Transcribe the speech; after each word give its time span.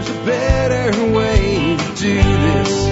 there's 0.00 0.16
a 0.16 0.24
better 0.24 1.12
way 1.12 1.76
to 1.76 1.94
do 1.96 2.14
this. 2.14 2.86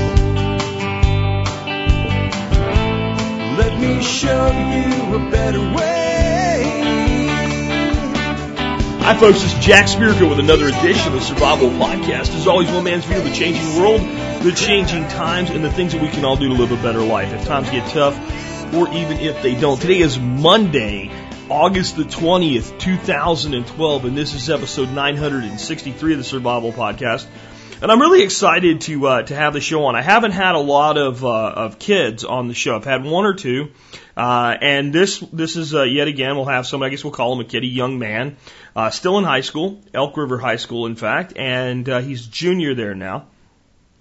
Let 3.56 3.80
me 3.80 4.02
show 4.02 4.50
you 4.50 5.16
a 5.16 5.30
better 5.30 5.60
way. 5.60 6.64
Hi, 9.00 9.16
folks. 9.18 9.42
Is 9.42 9.54
Jack 9.54 9.86
Spirko 9.86 10.28
with 10.28 10.38
another 10.38 10.68
edition 10.68 11.08
of 11.08 11.14
the 11.14 11.20
Survival 11.22 11.70
Podcast. 11.70 12.34
As 12.34 12.46
always, 12.46 12.70
one 12.70 12.84
man's 12.84 13.06
view 13.06 13.16
of 13.16 13.24
the 13.24 13.32
changing 13.32 13.80
world, 13.80 14.02
the 14.42 14.52
changing 14.52 15.08
times, 15.08 15.48
and 15.48 15.64
the 15.64 15.72
things 15.72 15.94
that 15.94 16.02
we 16.02 16.08
can 16.08 16.26
all 16.26 16.36
do 16.36 16.48
to 16.48 16.54
live 16.54 16.72
a 16.72 16.82
better 16.82 17.00
life 17.02 17.32
if 17.32 17.46
times 17.46 17.70
get 17.70 17.88
tough 17.90 18.16
or 18.74 18.86
even 18.92 19.18
if 19.18 19.40
they 19.42 19.54
don't. 19.54 19.80
Today 19.80 20.00
is 20.00 20.18
Monday, 20.18 21.10
August 21.50 21.96
the 21.96 22.04
20th, 22.04 22.78
2012, 22.78 24.04
and 24.04 24.16
this 24.16 24.34
is 24.34 24.50
episode 24.50 24.90
963 24.90 26.12
of 26.12 26.18
the 26.18 26.24
Survival 26.24 26.72
Podcast. 26.72 27.26
And 27.80 27.90
I'm 27.90 28.00
really 28.00 28.22
excited 28.22 28.82
to 28.82 29.06
uh, 29.06 29.22
to 29.22 29.34
have 29.34 29.54
the 29.54 29.60
show 29.60 29.86
on. 29.86 29.96
I 29.96 30.02
haven't 30.02 30.32
had 30.32 30.56
a 30.56 30.58
lot 30.60 30.98
of 30.98 31.24
uh, 31.24 31.28
of 31.28 31.78
kids 31.78 32.24
on 32.24 32.48
the 32.48 32.54
show. 32.54 32.76
I've 32.76 32.84
had 32.84 33.02
one 33.02 33.24
or 33.24 33.32
two, 33.32 33.70
uh, 34.14 34.58
and 34.60 34.92
this 34.92 35.20
this 35.20 35.56
is 35.56 35.74
uh, 35.74 35.84
yet 35.84 36.06
again 36.06 36.36
we'll 36.36 36.44
have 36.44 36.66
some. 36.66 36.82
I 36.82 36.90
guess 36.90 37.02
we'll 37.02 37.14
call 37.14 37.32
him 37.32 37.40
a 37.40 37.44
kid, 37.48 37.62
a 37.62 37.66
young 37.66 37.98
man, 37.98 38.36
uh, 38.76 38.90
still 38.90 39.16
in 39.16 39.24
high 39.24 39.40
school, 39.40 39.80
Elk 39.94 40.18
River 40.18 40.36
High 40.36 40.56
School, 40.56 40.84
in 40.84 40.96
fact, 40.96 41.32
and 41.36 41.88
uh, 41.88 42.00
he's 42.00 42.26
junior 42.26 42.74
there 42.74 42.94
now. 42.94 43.26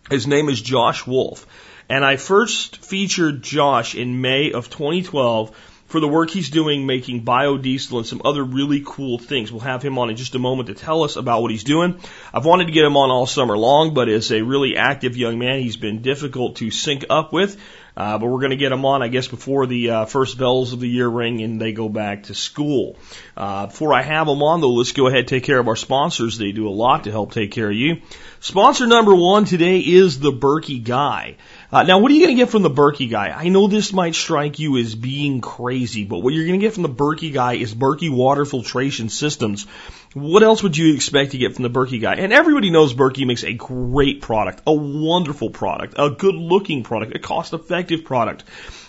His 0.10 0.28
name 0.28 0.50
is 0.50 0.62
Josh 0.62 1.08
Wolf, 1.08 1.48
and 1.88 2.04
I 2.04 2.18
first 2.18 2.84
featured 2.84 3.42
Josh 3.42 3.96
in 3.96 4.20
May 4.20 4.52
of 4.52 4.70
2012 4.70 5.56
for 5.88 6.00
the 6.00 6.08
work 6.08 6.30
he's 6.30 6.50
doing 6.50 6.86
making 6.86 7.24
biodiesel 7.24 7.98
and 7.98 8.06
some 8.06 8.22
other 8.24 8.44
really 8.44 8.84
cool 8.86 9.18
things. 9.18 9.52
We'll 9.52 9.62
have 9.62 9.82
him 9.82 9.98
on 9.98 10.10
in 10.10 10.16
just 10.16 10.36
a 10.36 10.40
moment 10.40 10.68
to 10.68 10.76
tell 10.76 11.04
us 11.04 11.16
about 11.16 11.42
what 11.42 11.52
he's 11.52 11.64
doing. 11.64 12.00
I've 12.34 12.46
wanted 12.46 12.68
to 12.68 12.74
get 12.74 12.86
him 12.86 12.98
on 12.98 13.10
all 13.10 13.26
summer 13.26 13.58
long, 13.58 13.94
but 13.94 14.10
as 14.10 14.32
a 14.32 14.42
really 14.42 14.76
active 14.76 15.18
young 15.18 15.40
man, 15.40 15.62
he's 15.62 15.78
been 15.78 16.02
difficult 16.02 16.58
to 16.58 16.72
sync 16.72 17.06
up 17.10 17.34
with. 17.34 17.58
Uh, 17.98 18.20
but 18.20 18.28
we're 18.28 18.40
going 18.40 18.52
to 18.52 18.58
get 18.58 18.72
him 18.72 18.86
on, 18.86 19.02
I 19.02 19.08
guess, 19.08 19.28
before 19.28 19.66
the 19.66 19.90
uh, 19.90 20.06
first 20.06 20.38
bells 20.38 20.72
of 20.72 20.80
the 20.80 20.88
year 20.88 21.08
ring 21.08 21.42
and 21.42 21.60
they 21.60 21.72
go 21.72 21.90
back 21.90 22.24
to 22.24 22.36
school. 22.36 22.96
Uh, 23.36 23.66
before 23.66 23.92
I 23.92 24.04
have 24.04 24.28
him 24.28 24.44
on, 24.44 24.62
though, 24.62 24.74
let's 24.74 24.92
go 24.92 25.08
ahead 25.08 25.22
and 25.22 25.28
take 25.28 25.44
care 25.44 25.58
of 25.58 25.68
our 25.68 25.76
sponsors. 25.76 26.38
They 26.38 26.52
do 26.52 26.68
a 26.68 26.70
lot 26.70 27.06
to 27.06 27.12
help 27.12 27.32
take 27.32 27.52
care 27.52 27.72
of 27.72 27.76
you. 27.76 28.02
Sponsor 28.40 28.86
number 28.86 29.16
one 29.16 29.46
today 29.46 29.80
is 29.80 30.20
the 30.20 30.32
Berkey 30.32 30.84
Guy. 30.84 31.38
Uh, 31.70 31.84
now, 31.84 32.00
what 32.00 32.10
are 32.10 32.14
you 32.14 32.22
going 32.24 32.34
to 32.34 32.42
get 32.42 32.50
from 32.50 32.62
the 32.62 32.70
Berkey 32.70 33.10
Guy? 33.10 33.28
I 33.28 33.50
know 33.50 33.68
this 33.68 33.92
might 33.92 34.16
strike 34.16 34.58
you 34.58 34.78
as 34.78 34.96
being 34.96 35.42
crazy, 35.42 36.06
but 36.06 36.20
what 36.20 36.34
you're 36.34 36.48
going 36.48 36.58
to 36.58 36.66
get 36.66 36.74
from 36.74 36.84
the 36.84 36.90
Berkey 36.90 37.34
Guy 37.34 37.56
is 37.56 37.76
Berkey 37.76 38.10
water 38.10 38.46
filtration 38.46 39.10
systems. 39.10 39.68
What 40.14 40.44
else 40.44 40.64
would 40.64 40.78
you 40.78 40.94
expect 40.94 41.32
to 41.32 41.38
get 41.38 41.56
from 41.56 41.64
the 41.64 41.70
Berkey 41.70 42.00
Guy? 42.00 42.16
And 42.16 42.32
everybody 42.32 42.70
knows 42.70 42.94
Berkey 42.94 43.28
makes 43.28 43.44
a 43.44 43.52
great 43.52 44.22
product, 44.22 44.62
a 44.66 44.74
wonderful 44.74 45.50
product, 45.50 45.96
a 45.98 46.10
good 46.10 46.36
looking 46.36 46.84
product, 46.84 47.14
a 47.14 47.20
cost 47.20 47.52
effective 47.52 48.06
product. 48.06 48.46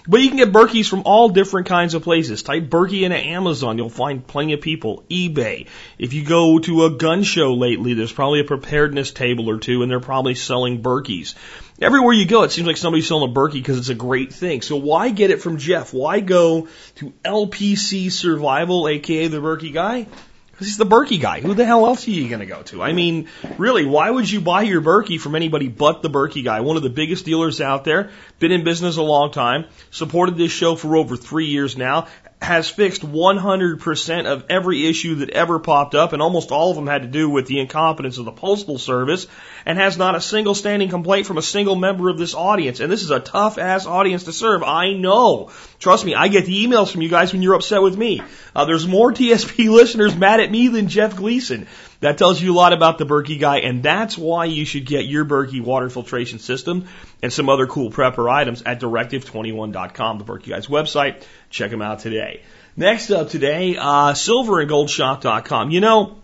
But 0.07 0.23
you 0.23 0.29
can 0.29 0.39
get 0.39 0.53
Berkeys 0.53 0.89
from 0.89 1.03
all 1.05 1.29
different 1.29 1.67
kinds 1.67 1.93
of 1.93 2.03
places. 2.03 2.43
Type 2.43 2.71
Berkey 2.71 3.03
into 3.03 3.19
Amazon, 3.19 3.77
you'll 3.77 3.91
find 3.91 4.27
plenty 4.27 4.55
of 4.55 4.63
people. 4.63 5.05
eBay. 5.11 5.67
If 5.99 6.15
you 6.15 6.25
go 6.25 6.61
to 6.61 6.85
a 6.85 6.91
gun 6.91 7.25
show 7.25 7.53
lately, 7.53 7.93
there's 7.93 8.13
probably 8.13 8.41
a 8.41 8.45
preparedness 8.45 9.11
table 9.11 9.51
or 9.51 9.59
two, 9.59 9.83
and 9.83 9.91
they're 9.91 10.01
probably 10.01 10.35
selling 10.35 10.81
Berkeys. 10.81 11.35
Everywhere 11.81 12.13
you 12.13 12.27
go, 12.27 12.43
it 12.43 12.51
seems 12.51 12.67
like 12.67 12.77
somebody's 12.77 13.07
selling 13.07 13.31
a 13.31 13.33
Berkey 13.33 13.53
because 13.53 13.79
it's 13.79 13.89
a 13.89 13.95
great 13.95 14.33
thing. 14.33 14.63
So 14.63 14.75
why 14.75 15.11
get 15.11 15.31
it 15.31 15.41
from 15.41 15.59
Jeff? 15.59 15.95
Why 15.95 16.19
go 16.19 16.67
to 16.97 17.13
LPC 17.25 18.11
Survival, 18.11 18.89
aka 18.89 19.29
the 19.29 19.39
Berkey 19.39 19.73
guy? 19.73 20.09
Because 20.51 20.67
he's 20.67 20.77
the 20.77 20.85
Berkey 20.85 21.21
guy. 21.21 21.41
Who 21.41 21.55
the 21.55 21.65
hell 21.65 21.87
else 21.87 22.09
are 22.09 22.11
you 22.11 22.29
going 22.29 22.41
to 22.41 22.47
go 22.47 22.63
to? 22.63 22.83
I 22.83 22.93
mean, 22.93 23.29
really, 23.59 23.87
why 23.87 24.11
would 24.11 24.29
you 24.29 24.41
buy 24.41 24.63
your 24.63 24.81
Berkey 24.81 25.21
from 25.21 25.37
anybody 25.37 25.69
but 25.69 26.03
the 26.03 26.11
Berkey 26.11 26.43
guy? 26.43 26.63
One 26.63 26.77
of 26.77 26.83
the 26.83 26.91
biggest 26.91 27.25
dealers 27.25 27.61
out 27.61 27.85
there, 27.85 28.11
been 28.41 28.51
in 28.51 28.65
business 28.65 28.97
a 28.97 29.03
long 29.03 29.31
time, 29.31 29.67
supported 29.93 30.37
this 30.37 30.51
show 30.51 30.75
for 30.75 30.97
over 30.97 31.17
three 31.17 31.47
years 31.47 31.77
now, 31.77 32.09
has 32.41 32.71
fixed 32.71 33.03
100% 33.03 34.27
of 34.27 34.45
every 34.49 34.87
issue 34.87 35.17
that 35.17 35.31
ever 35.31 35.59
popped 35.59 35.95
up, 35.95 36.13
and 36.13 36.23
almost 36.23 36.53
all 36.53 36.71
of 36.71 36.77
them 36.77 36.87
had 36.87 37.03
to 37.03 37.09
do 37.09 37.29
with 37.29 37.47
the 37.47 37.59
incompetence 37.59 38.19
of 38.19 38.25
the 38.25 38.33
Postal 38.33 38.79
Service, 38.79 39.27
and 39.67 39.79
has 39.79 39.99
not 39.99 40.15
a 40.15 40.21
single 40.21 40.55
standing 40.55 40.89
complaint 40.89 41.27
from 41.27 41.37
a 41.37 41.43
single 41.43 41.75
member 41.75 42.09
of 42.09 42.19
this 42.19 42.35
audience. 42.35 42.79
And 42.81 42.93
this 42.93 43.03
is 43.03 43.11
a 43.11 43.19
tough 43.19 43.59
ass 43.59 43.87
audience 43.87 44.25
to 44.25 44.33
serve. 44.33 44.63
I 44.63 44.93
know. 44.93 45.51
Trust 45.81 46.05
me, 46.05 46.15
I 46.15 46.29
get 46.29 46.47
the 46.47 46.65
emails 46.65 46.91
from 46.91 47.03
you 47.03 47.09
guys 47.09 47.33
when 47.33 47.43
you're 47.43 47.55
upset 47.55 47.83
with 47.83 47.99
me. 47.99 48.23
Uh, 48.55 48.65
there's 48.65 48.87
more 48.87 49.13
TSP 49.13 49.69
listeners 49.73 50.17
mad 50.17 50.41
at 50.41 50.51
me 50.51 50.69
than 50.69 50.89
Jeff 50.89 51.17
Gleason. 51.17 51.67
That 52.01 52.17
tells 52.17 52.41
you 52.41 52.53
a 52.53 52.55
lot 52.55 52.73
about 52.73 52.99
the 52.99 53.07
Berkey 53.07 53.41
guy, 53.41 53.59
and 53.59 53.83
that's 53.83 54.17
why 54.17 54.45
you 54.45 54.65
should 54.65 54.87
get 54.87 55.07
your 55.07 55.25
Berkey 55.25 55.61
water 55.61 55.91
filtration 55.91 56.39
system 56.39 56.87
and 57.23 57.33
some 57.33 57.49
other 57.49 57.67
cool 57.67 57.91
prepper 57.91 58.31
items 58.31 58.63
at 58.63 58.81
directive21.com, 58.81 60.19
the 60.19 60.25
Berkey 60.25 60.51
guy's 60.51 60.69
website. 60.69 61.25
Check 61.51 61.73
them 61.73 61.83
out 61.83 61.99
today. 61.99 62.43
Next 62.77 63.11
up 63.11 63.31
today, 63.31 63.77
uh, 63.77 64.13
silverandgoldshop.com. 64.13 65.71
You 65.73 65.81
know, 65.81 66.19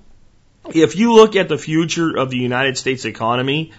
if 0.73 0.95
you 0.95 1.13
look 1.13 1.35
at 1.35 1.49
the 1.49 1.59
future 1.59 2.17
of 2.17 2.31
the 2.31 2.39
United 2.39 2.79
States 2.79 3.05
economy, 3.05 3.73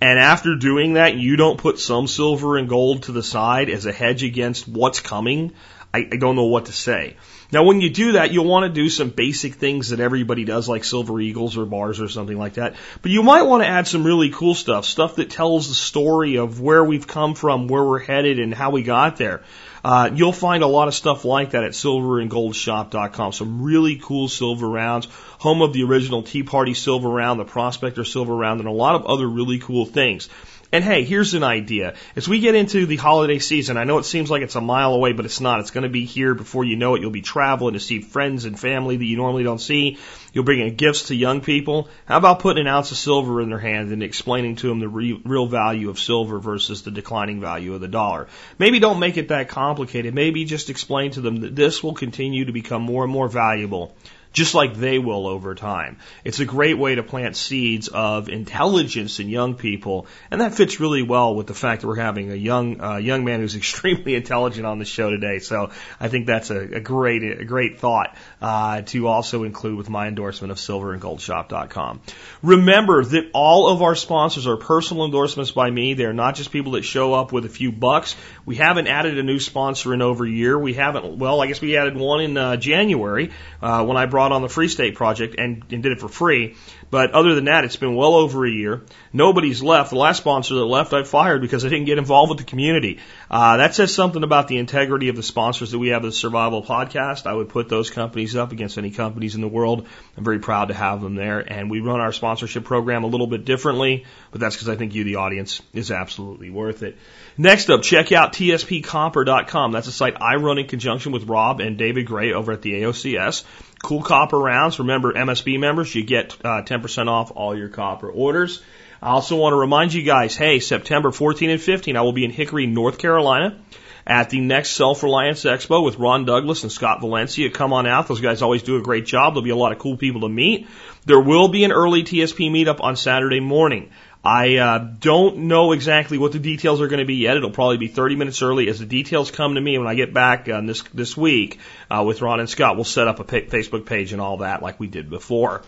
and 0.00 0.18
after 0.18 0.56
doing 0.56 0.94
that, 0.94 1.16
you 1.16 1.36
don't 1.36 1.58
put 1.58 1.78
some 1.78 2.06
silver 2.06 2.56
and 2.56 2.68
gold 2.68 3.04
to 3.04 3.12
the 3.12 3.22
side 3.22 3.68
as 3.68 3.84
a 3.84 3.92
hedge 3.92 4.24
against 4.24 4.66
what's 4.66 5.00
coming, 5.00 5.52
I, 5.94 6.08
I 6.10 6.16
don't 6.16 6.36
know 6.36 6.44
what 6.44 6.66
to 6.66 6.72
say. 6.72 7.16
Now, 7.52 7.64
when 7.64 7.82
you 7.82 7.90
do 7.90 8.12
that, 8.12 8.32
you'll 8.32 8.46
want 8.46 8.64
to 8.64 8.72
do 8.72 8.88
some 8.88 9.10
basic 9.10 9.56
things 9.56 9.90
that 9.90 10.00
everybody 10.00 10.44
does, 10.44 10.66
like 10.66 10.84
silver 10.84 11.20
eagles 11.20 11.58
or 11.58 11.66
bars 11.66 12.00
or 12.00 12.08
something 12.08 12.38
like 12.38 12.54
that. 12.54 12.76
But 13.02 13.10
you 13.10 13.22
might 13.22 13.42
want 13.42 13.62
to 13.62 13.68
add 13.68 13.86
some 13.86 14.04
really 14.04 14.30
cool 14.30 14.54
stuff, 14.54 14.86
stuff 14.86 15.16
that 15.16 15.28
tells 15.28 15.68
the 15.68 15.74
story 15.74 16.36
of 16.36 16.62
where 16.62 16.82
we've 16.82 17.06
come 17.06 17.34
from, 17.34 17.68
where 17.68 17.84
we're 17.84 17.98
headed, 17.98 18.38
and 18.38 18.54
how 18.54 18.70
we 18.70 18.82
got 18.82 19.18
there. 19.18 19.42
Uh, 19.84 20.10
you'll 20.14 20.32
find 20.32 20.62
a 20.62 20.66
lot 20.66 20.88
of 20.88 20.94
stuff 20.94 21.26
like 21.26 21.50
that 21.50 21.64
at 21.64 21.72
silverandgoldshop.com. 21.72 23.32
Some 23.32 23.62
really 23.62 23.96
cool 23.96 24.28
silver 24.28 24.68
rounds, 24.68 25.08
home 25.38 25.60
of 25.60 25.74
the 25.74 25.82
original 25.82 26.22
Tea 26.22 26.44
Party 26.44 26.72
silver 26.72 27.08
round, 27.08 27.38
the 27.38 27.44
Prospector 27.44 28.04
silver 28.04 28.34
round, 28.34 28.60
and 28.60 28.68
a 28.68 28.72
lot 28.72 28.94
of 28.94 29.04
other 29.04 29.26
really 29.26 29.58
cool 29.58 29.84
things. 29.84 30.30
And 30.74 30.82
hey, 30.82 31.04
here's 31.04 31.34
an 31.34 31.42
idea. 31.42 31.96
As 32.16 32.26
we 32.26 32.40
get 32.40 32.54
into 32.54 32.86
the 32.86 32.96
holiday 32.96 33.38
season, 33.38 33.76
I 33.76 33.84
know 33.84 33.98
it 33.98 34.06
seems 34.06 34.30
like 34.30 34.40
it's 34.40 34.56
a 34.56 34.60
mile 34.62 34.94
away, 34.94 35.12
but 35.12 35.26
it's 35.26 35.38
not. 35.38 35.60
It's 35.60 35.70
going 35.70 35.82
to 35.82 35.90
be 35.90 36.06
here 36.06 36.34
before 36.34 36.64
you 36.64 36.76
know 36.76 36.94
it. 36.94 37.02
You'll 37.02 37.10
be 37.10 37.20
traveling 37.20 37.74
to 37.74 37.80
see 37.80 38.00
friends 38.00 38.46
and 38.46 38.58
family 38.58 38.96
that 38.96 39.04
you 39.04 39.18
normally 39.18 39.42
don't 39.42 39.60
see. 39.60 39.98
You'll 40.32 40.44
bring 40.44 40.60
in 40.60 40.74
gifts 40.76 41.08
to 41.08 41.14
young 41.14 41.42
people. 41.42 41.90
How 42.06 42.16
about 42.16 42.38
putting 42.38 42.62
an 42.62 42.68
ounce 42.68 42.90
of 42.90 42.96
silver 42.96 43.42
in 43.42 43.50
their 43.50 43.58
hand 43.58 43.92
and 43.92 44.02
explaining 44.02 44.56
to 44.56 44.68
them 44.68 44.80
the 44.80 44.88
re- 44.88 45.20
real 45.26 45.46
value 45.46 45.90
of 45.90 45.98
silver 45.98 46.38
versus 46.38 46.80
the 46.80 46.90
declining 46.90 47.38
value 47.38 47.74
of 47.74 47.82
the 47.82 47.88
dollar? 47.88 48.28
Maybe 48.58 48.78
don't 48.80 48.98
make 48.98 49.18
it 49.18 49.28
that 49.28 49.50
complicated. 49.50 50.14
Maybe 50.14 50.46
just 50.46 50.70
explain 50.70 51.10
to 51.10 51.20
them 51.20 51.42
that 51.42 51.54
this 51.54 51.82
will 51.82 51.94
continue 51.94 52.46
to 52.46 52.52
become 52.52 52.80
more 52.80 53.04
and 53.04 53.12
more 53.12 53.28
valuable 53.28 53.94
just 54.32 54.54
like 54.54 54.74
they 54.74 54.98
will 54.98 55.26
over 55.26 55.54
time. 55.54 55.98
It's 56.24 56.40
a 56.40 56.44
great 56.44 56.78
way 56.78 56.94
to 56.94 57.02
plant 57.02 57.36
seeds 57.36 57.88
of 57.88 58.28
intelligence 58.28 59.20
in 59.20 59.28
young 59.28 59.54
people, 59.54 60.06
and 60.30 60.40
that 60.40 60.54
fits 60.54 60.80
really 60.80 61.02
well 61.02 61.34
with 61.34 61.46
the 61.46 61.54
fact 61.54 61.82
that 61.82 61.88
we're 61.88 61.96
having 61.96 62.30
a 62.30 62.36
young 62.36 62.80
uh, 62.80 62.96
young 62.96 63.24
man 63.24 63.40
who's 63.40 63.56
extremely 63.62 64.14
intelligent 64.14 64.66
on 64.66 64.78
the 64.78 64.84
show 64.84 65.10
today. 65.10 65.38
So 65.38 65.70
I 66.00 66.08
think 66.08 66.26
that's 66.26 66.50
a, 66.50 66.58
a 66.58 66.80
great 66.80 67.22
a 67.22 67.44
great 67.44 67.78
thought 67.78 68.16
uh, 68.40 68.82
to 68.82 69.08
also 69.08 69.44
include 69.44 69.76
with 69.76 69.90
my 69.90 70.08
endorsement 70.08 70.50
of 70.50 70.58
silverandgoldshop.com. 70.58 72.00
Remember 72.42 73.04
that 73.04 73.30
all 73.34 73.68
of 73.68 73.82
our 73.82 73.94
sponsors 73.94 74.46
are 74.46 74.56
personal 74.56 75.04
endorsements 75.04 75.50
by 75.50 75.70
me. 75.70 75.94
They're 75.94 76.12
not 76.12 76.36
just 76.36 76.50
people 76.50 76.72
that 76.72 76.82
show 76.82 77.14
up 77.14 77.32
with 77.32 77.44
a 77.44 77.48
few 77.48 77.72
bucks. 77.72 78.16
We 78.46 78.56
haven't 78.56 78.86
added 78.86 79.18
a 79.18 79.22
new 79.22 79.38
sponsor 79.38 79.92
in 79.94 80.02
over 80.02 80.24
a 80.24 80.30
year. 80.30 80.58
We 80.58 80.74
haven't. 80.74 81.18
Well, 81.18 81.40
I 81.40 81.46
guess 81.46 81.60
we 81.60 81.76
added 81.76 81.96
one 81.96 82.20
in 82.20 82.36
uh, 82.36 82.56
January 82.56 83.30
uh, 83.60 83.84
when 83.84 83.96
I 83.96 84.06
brought 84.06 84.21
brought 84.22 84.30
on 84.36 84.42
the 84.42 84.48
Free 84.48 84.68
State 84.68 84.94
Project 84.94 85.34
and, 85.36 85.64
and 85.72 85.82
did 85.82 85.90
it 85.90 85.98
for 85.98 86.08
free. 86.08 86.54
But 86.92 87.10
other 87.10 87.34
than 87.34 87.46
that, 87.46 87.64
it's 87.64 87.74
been 87.74 87.96
well 87.96 88.14
over 88.14 88.46
a 88.46 88.50
year. 88.50 88.82
Nobody's 89.12 89.62
left. 89.62 89.90
The 89.90 89.96
last 89.96 90.18
sponsor 90.18 90.54
that 90.54 90.64
left, 90.64 90.92
I 90.92 91.02
fired 91.02 91.40
because 91.40 91.64
I 91.64 91.70
didn't 91.70 91.86
get 91.86 91.98
involved 91.98 92.30
with 92.30 92.38
the 92.38 92.44
community. 92.44 93.00
Uh, 93.28 93.56
that 93.56 93.74
says 93.74 93.92
something 93.92 94.22
about 94.22 94.46
the 94.46 94.58
integrity 94.58 95.08
of 95.08 95.16
the 95.16 95.22
sponsors 95.24 95.72
that 95.72 95.78
we 95.80 95.88
have 95.88 96.02
the 96.02 96.12
Survival 96.12 96.62
Podcast. 96.62 97.26
I 97.26 97.32
would 97.32 97.48
put 97.48 97.68
those 97.68 97.90
companies 97.90 98.36
up 98.36 98.52
against 98.52 98.78
any 98.78 98.90
companies 98.92 99.34
in 99.34 99.40
the 99.40 99.48
world. 99.48 99.88
I'm 100.16 100.24
very 100.24 100.38
proud 100.38 100.68
to 100.68 100.74
have 100.74 101.00
them 101.00 101.16
there. 101.16 101.40
And 101.40 101.68
we 101.68 101.80
run 101.80 101.98
our 101.98 102.12
sponsorship 102.12 102.64
program 102.64 103.02
a 103.02 103.08
little 103.08 103.26
bit 103.26 103.44
differently, 103.44 104.04
but 104.30 104.40
that's 104.40 104.54
because 104.54 104.68
I 104.68 104.76
think 104.76 104.94
you, 104.94 105.02
the 105.02 105.16
audience, 105.16 105.62
is 105.72 105.90
absolutely 105.90 106.50
worth 106.50 106.84
it. 106.84 106.96
Next 107.36 107.70
up, 107.70 107.82
check 107.82 108.12
out 108.12 108.34
tspcopper.com. 108.34 109.72
That's 109.72 109.88
a 109.88 109.92
site 109.92 110.20
I 110.20 110.36
run 110.36 110.58
in 110.58 110.68
conjunction 110.68 111.10
with 111.10 111.24
Rob 111.24 111.60
and 111.60 111.78
David 111.78 112.06
Gray 112.06 112.34
over 112.34 112.52
at 112.52 112.60
the 112.60 112.82
AOCS. 112.82 113.44
Cool 113.82 114.02
copper 114.02 114.38
rounds. 114.38 114.78
Remember, 114.78 115.12
MSB 115.12 115.58
members, 115.58 115.94
you 115.94 116.04
get 116.04 116.36
uh, 116.44 116.62
10% 116.62 117.08
off 117.08 117.32
all 117.34 117.56
your 117.56 117.68
copper 117.68 118.08
orders. 118.10 118.62
I 119.02 119.10
also 119.10 119.36
want 119.36 119.52
to 119.52 119.56
remind 119.56 119.92
you 119.92 120.04
guys, 120.04 120.36
hey, 120.36 120.60
September 120.60 121.10
14 121.10 121.50
and 121.50 121.60
15, 121.60 121.96
I 121.96 122.02
will 122.02 122.12
be 122.12 122.24
in 122.24 122.30
Hickory, 122.30 122.66
North 122.66 122.98
Carolina 122.98 123.58
at 124.06 124.30
the 124.30 124.40
next 124.40 124.70
Self 124.70 125.02
Reliance 125.02 125.44
Expo 125.44 125.84
with 125.84 125.98
Ron 125.98 126.24
Douglas 126.24 126.62
and 126.62 126.72
Scott 126.72 127.00
Valencia. 127.00 127.50
Come 127.50 127.72
on 127.72 127.86
out. 127.86 128.08
Those 128.08 128.20
guys 128.20 128.42
always 128.42 128.62
do 128.62 128.76
a 128.76 128.82
great 128.82 129.06
job. 129.06 129.34
There'll 129.34 129.44
be 129.44 129.50
a 129.50 129.56
lot 129.56 129.72
of 129.72 129.78
cool 129.78 129.96
people 129.96 130.22
to 130.22 130.28
meet. 130.28 130.68
There 131.04 131.20
will 131.20 131.48
be 131.48 131.64
an 131.64 131.72
early 131.72 132.02
TSP 132.02 132.50
meetup 132.50 132.80
on 132.80 132.96
Saturday 132.96 133.40
morning. 133.40 133.90
I 134.24 134.56
uh, 134.56 134.78
don't 134.78 135.48
know 135.48 135.72
exactly 135.72 136.16
what 136.16 136.30
the 136.30 136.38
details 136.38 136.80
are 136.80 136.86
going 136.86 137.00
to 137.00 137.04
be 137.04 137.16
yet. 137.16 137.36
It'll 137.36 137.50
probably 137.50 137.78
be 137.78 137.88
30 137.88 138.14
minutes 138.14 138.40
early. 138.40 138.68
As 138.68 138.78
the 138.78 138.86
details 138.86 139.32
come 139.32 139.56
to 139.56 139.60
me 139.60 139.76
when 139.78 139.88
I 139.88 139.94
get 139.96 140.14
back 140.14 140.48
uh, 140.48 140.60
this 140.60 140.82
this 140.94 141.16
week 141.16 141.58
uh, 141.90 142.04
with 142.06 142.22
Ron 142.22 142.38
and 142.38 142.48
Scott, 142.48 142.76
we'll 142.76 142.84
set 142.84 143.08
up 143.08 143.18
a 143.18 143.24
pa- 143.24 143.48
Facebook 143.48 143.84
page 143.84 144.12
and 144.12 144.20
all 144.20 144.38
that 144.38 144.62
like 144.62 144.78
we 144.78 144.86
did 144.86 145.10
before. 145.10 145.62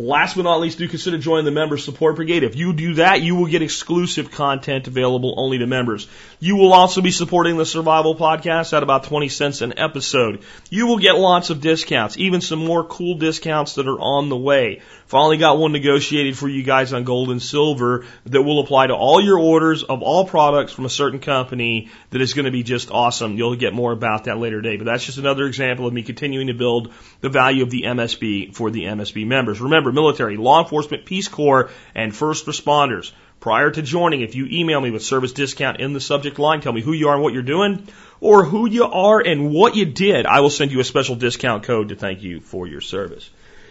Last 0.00 0.36
but 0.36 0.42
not 0.42 0.60
least, 0.60 0.78
do 0.78 0.86
consider 0.86 1.18
joining 1.18 1.44
the 1.44 1.50
Member 1.50 1.76
Support 1.76 2.14
Brigade. 2.14 2.44
If 2.44 2.54
you 2.54 2.72
do 2.72 2.94
that, 2.94 3.20
you 3.20 3.34
will 3.34 3.48
get 3.48 3.62
exclusive 3.62 4.30
content 4.30 4.86
available 4.86 5.34
only 5.36 5.58
to 5.58 5.66
members. 5.66 6.06
You 6.38 6.54
will 6.54 6.72
also 6.72 7.00
be 7.00 7.10
supporting 7.10 7.56
the 7.56 7.66
Survival 7.66 8.14
Podcast 8.14 8.72
at 8.76 8.84
about 8.84 9.02
20 9.02 9.28
cents 9.28 9.60
an 9.60 9.76
episode. 9.76 10.42
You 10.70 10.86
will 10.86 10.98
get 10.98 11.18
lots 11.18 11.50
of 11.50 11.60
discounts, 11.60 12.16
even 12.16 12.40
some 12.40 12.64
more 12.64 12.84
cool 12.84 13.16
discounts 13.16 13.74
that 13.74 13.88
are 13.88 13.98
on 13.98 14.28
the 14.28 14.36
way. 14.36 14.82
Finally 15.08 15.38
got 15.38 15.58
one 15.58 15.72
negotiated 15.72 16.36
for 16.36 16.48
you 16.48 16.62
guys 16.62 16.92
on 16.92 17.02
gold 17.02 17.30
and 17.30 17.42
silver 17.42 18.04
that 18.26 18.42
will 18.42 18.60
apply 18.60 18.86
to 18.86 18.94
all 18.94 19.20
your 19.20 19.38
orders 19.38 19.82
of 19.82 20.02
all 20.02 20.26
products 20.26 20.70
from 20.70 20.84
a 20.84 20.90
certain 20.90 21.18
company 21.18 21.88
that 22.10 22.20
is 22.20 22.34
going 22.34 22.44
to 22.44 22.52
be 22.52 22.62
just 22.62 22.90
awesome. 22.92 23.36
You'll 23.36 23.56
get 23.56 23.72
more 23.72 23.90
about 23.90 24.24
that 24.24 24.38
later 24.38 24.62
today, 24.62 24.76
but 24.76 24.84
that's 24.84 25.06
just 25.06 25.18
another 25.18 25.46
example 25.46 25.86
of 25.86 25.92
me 25.94 26.02
continuing 26.02 26.48
to 26.48 26.54
build 26.54 26.92
the 27.20 27.30
value 27.30 27.64
of 27.64 27.70
the 27.70 27.84
MSB 27.84 28.54
for 28.54 28.70
the 28.70 28.84
MSB 28.84 29.26
members. 29.26 29.62
Remember, 29.62 29.87
military, 29.92 30.36
law 30.36 30.62
enforcement, 30.62 31.04
Peace 31.04 31.28
Corps, 31.28 31.70
and 31.94 32.14
first 32.14 32.46
responders. 32.46 33.12
Prior 33.40 33.70
to 33.70 33.82
joining, 33.82 34.22
if 34.22 34.34
you 34.34 34.46
email 34.50 34.80
me 34.80 34.90
with 34.90 35.04
service 35.04 35.32
discount 35.32 35.80
in 35.80 35.92
the 35.92 36.00
subject 36.00 36.38
line, 36.38 36.60
tell 36.60 36.72
me 36.72 36.80
who 36.80 36.92
you 36.92 37.08
are 37.08 37.14
and 37.14 37.22
what 37.22 37.32
you're 37.32 37.42
doing, 37.42 37.86
or 38.20 38.44
who 38.44 38.68
you 38.68 38.84
are 38.84 39.20
and 39.20 39.50
what 39.50 39.76
you 39.76 39.84
did, 39.84 40.26
I 40.26 40.40
will 40.40 40.50
send 40.50 40.72
you 40.72 40.80
a 40.80 40.84
special 40.84 41.14
discount 41.14 41.62
code 41.62 41.90
to 41.90 41.94
thank 41.94 42.22
you 42.22 42.40
for 42.40 42.66
your 42.66 42.80
service. 42.80 43.30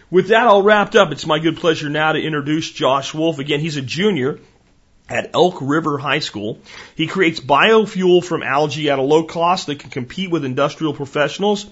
With 0.10 0.30
that 0.30 0.48
all 0.48 0.64
wrapped 0.64 0.96
up, 0.96 1.12
it's 1.12 1.26
my 1.26 1.40
good 1.40 1.58
pleasure 1.58 1.90
now 1.90 2.14
to 2.14 2.22
introduce 2.22 2.72
Josh 2.72 3.14
Wolf. 3.14 3.40
Again, 3.40 3.60
he's 3.60 3.76
a 3.76 3.82
junior 3.82 4.40
at 5.10 5.32
Elk 5.34 5.58
River 5.62 5.98
High 5.98 6.20
School. 6.20 6.60
He 6.96 7.08
creates 7.08 7.42
biofuel 7.42 8.24
from 8.24 8.44
algae 8.44 8.90
at 8.90 9.00
a 9.00 9.02
low 9.02 9.24
cost 9.24 9.68
that 9.68 9.80
can 9.80 9.90
compete 9.90 10.32
with 10.32 10.46
industrial 10.46 10.94
professionals. 10.94 11.66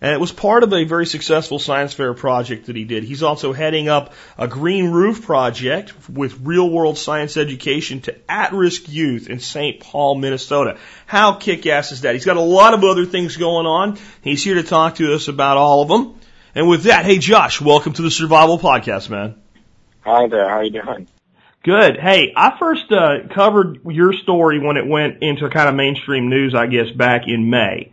And 0.00 0.12
it 0.12 0.20
was 0.20 0.30
part 0.30 0.62
of 0.62 0.72
a 0.72 0.84
very 0.84 1.06
successful 1.06 1.58
science 1.58 1.92
fair 1.92 2.14
project 2.14 2.66
that 2.66 2.76
he 2.76 2.84
did. 2.84 3.02
He's 3.02 3.24
also 3.24 3.52
heading 3.52 3.88
up 3.88 4.12
a 4.36 4.46
green 4.46 4.90
roof 4.90 5.24
project 5.24 5.92
with 6.08 6.38
real 6.42 6.70
world 6.70 6.96
science 6.96 7.36
education 7.36 8.00
to 8.02 8.14
at 8.30 8.52
risk 8.52 8.88
youth 8.88 9.28
in 9.28 9.40
St. 9.40 9.80
Paul, 9.80 10.14
Minnesota. 10.14 10.78
How 11.06 11.32
kick 11.32 11.66
ass 11.66 11.90
is 11.90 12.02
that? 12.02 12.14
He's 12.14 12.24
got 12.24 12.36
a 12.36 12.40
lot 12.40 12.74
of 12.74 12.84
other 12.84 13.06
things 13.06 13.36
going 13.36 13.66
on. 13.66 13.98
He's 14.22 14.44
here 14.44 14.54
to 14.54 14.62
talk 14.62 14.96
to 14.96 15.14
us 15.14 15.26
about 15.26 15.56
all 15.56 15.82
of 15.82 15.88
them. 15.88 16.14
And 16.54 16.68
with 16.68 16.84
that, 16.84 17.04
hey 17.04 17.18
Josh, 17.18 17.60
welcome 17.60 17.92
to 17.94 18.02
the 18.02 18.10
Survival 18.10 18.58
Podcast, 18.58 19.10
man. 19.10 19.34
Hi 20.02 20.28
there. 20.28 20.48
How 20.48 20.60
you 20.60 20.70
doing? 20.70 21.08
Good. 21.64 21.98
Hey, 21.98 22.32
I 22.36 22.56
first 22.56 22.90
uh, 22.92 23.28
covered 23.34 23.80
your 23.84 24.12
story 24.12 24.60
when 24.60 24.76
it 24.76 24.86
went 24.86 25.22
into 25.22 25.50
kind 25.50 25.68
of 25.68 25.74
mainstream 25.74 26.30
news, 26.30 26.54
I 26.54 26.66
guess, 26.66 26.88
back 26.90 27.22
in 27.26 27.50
May. 27.50 27.92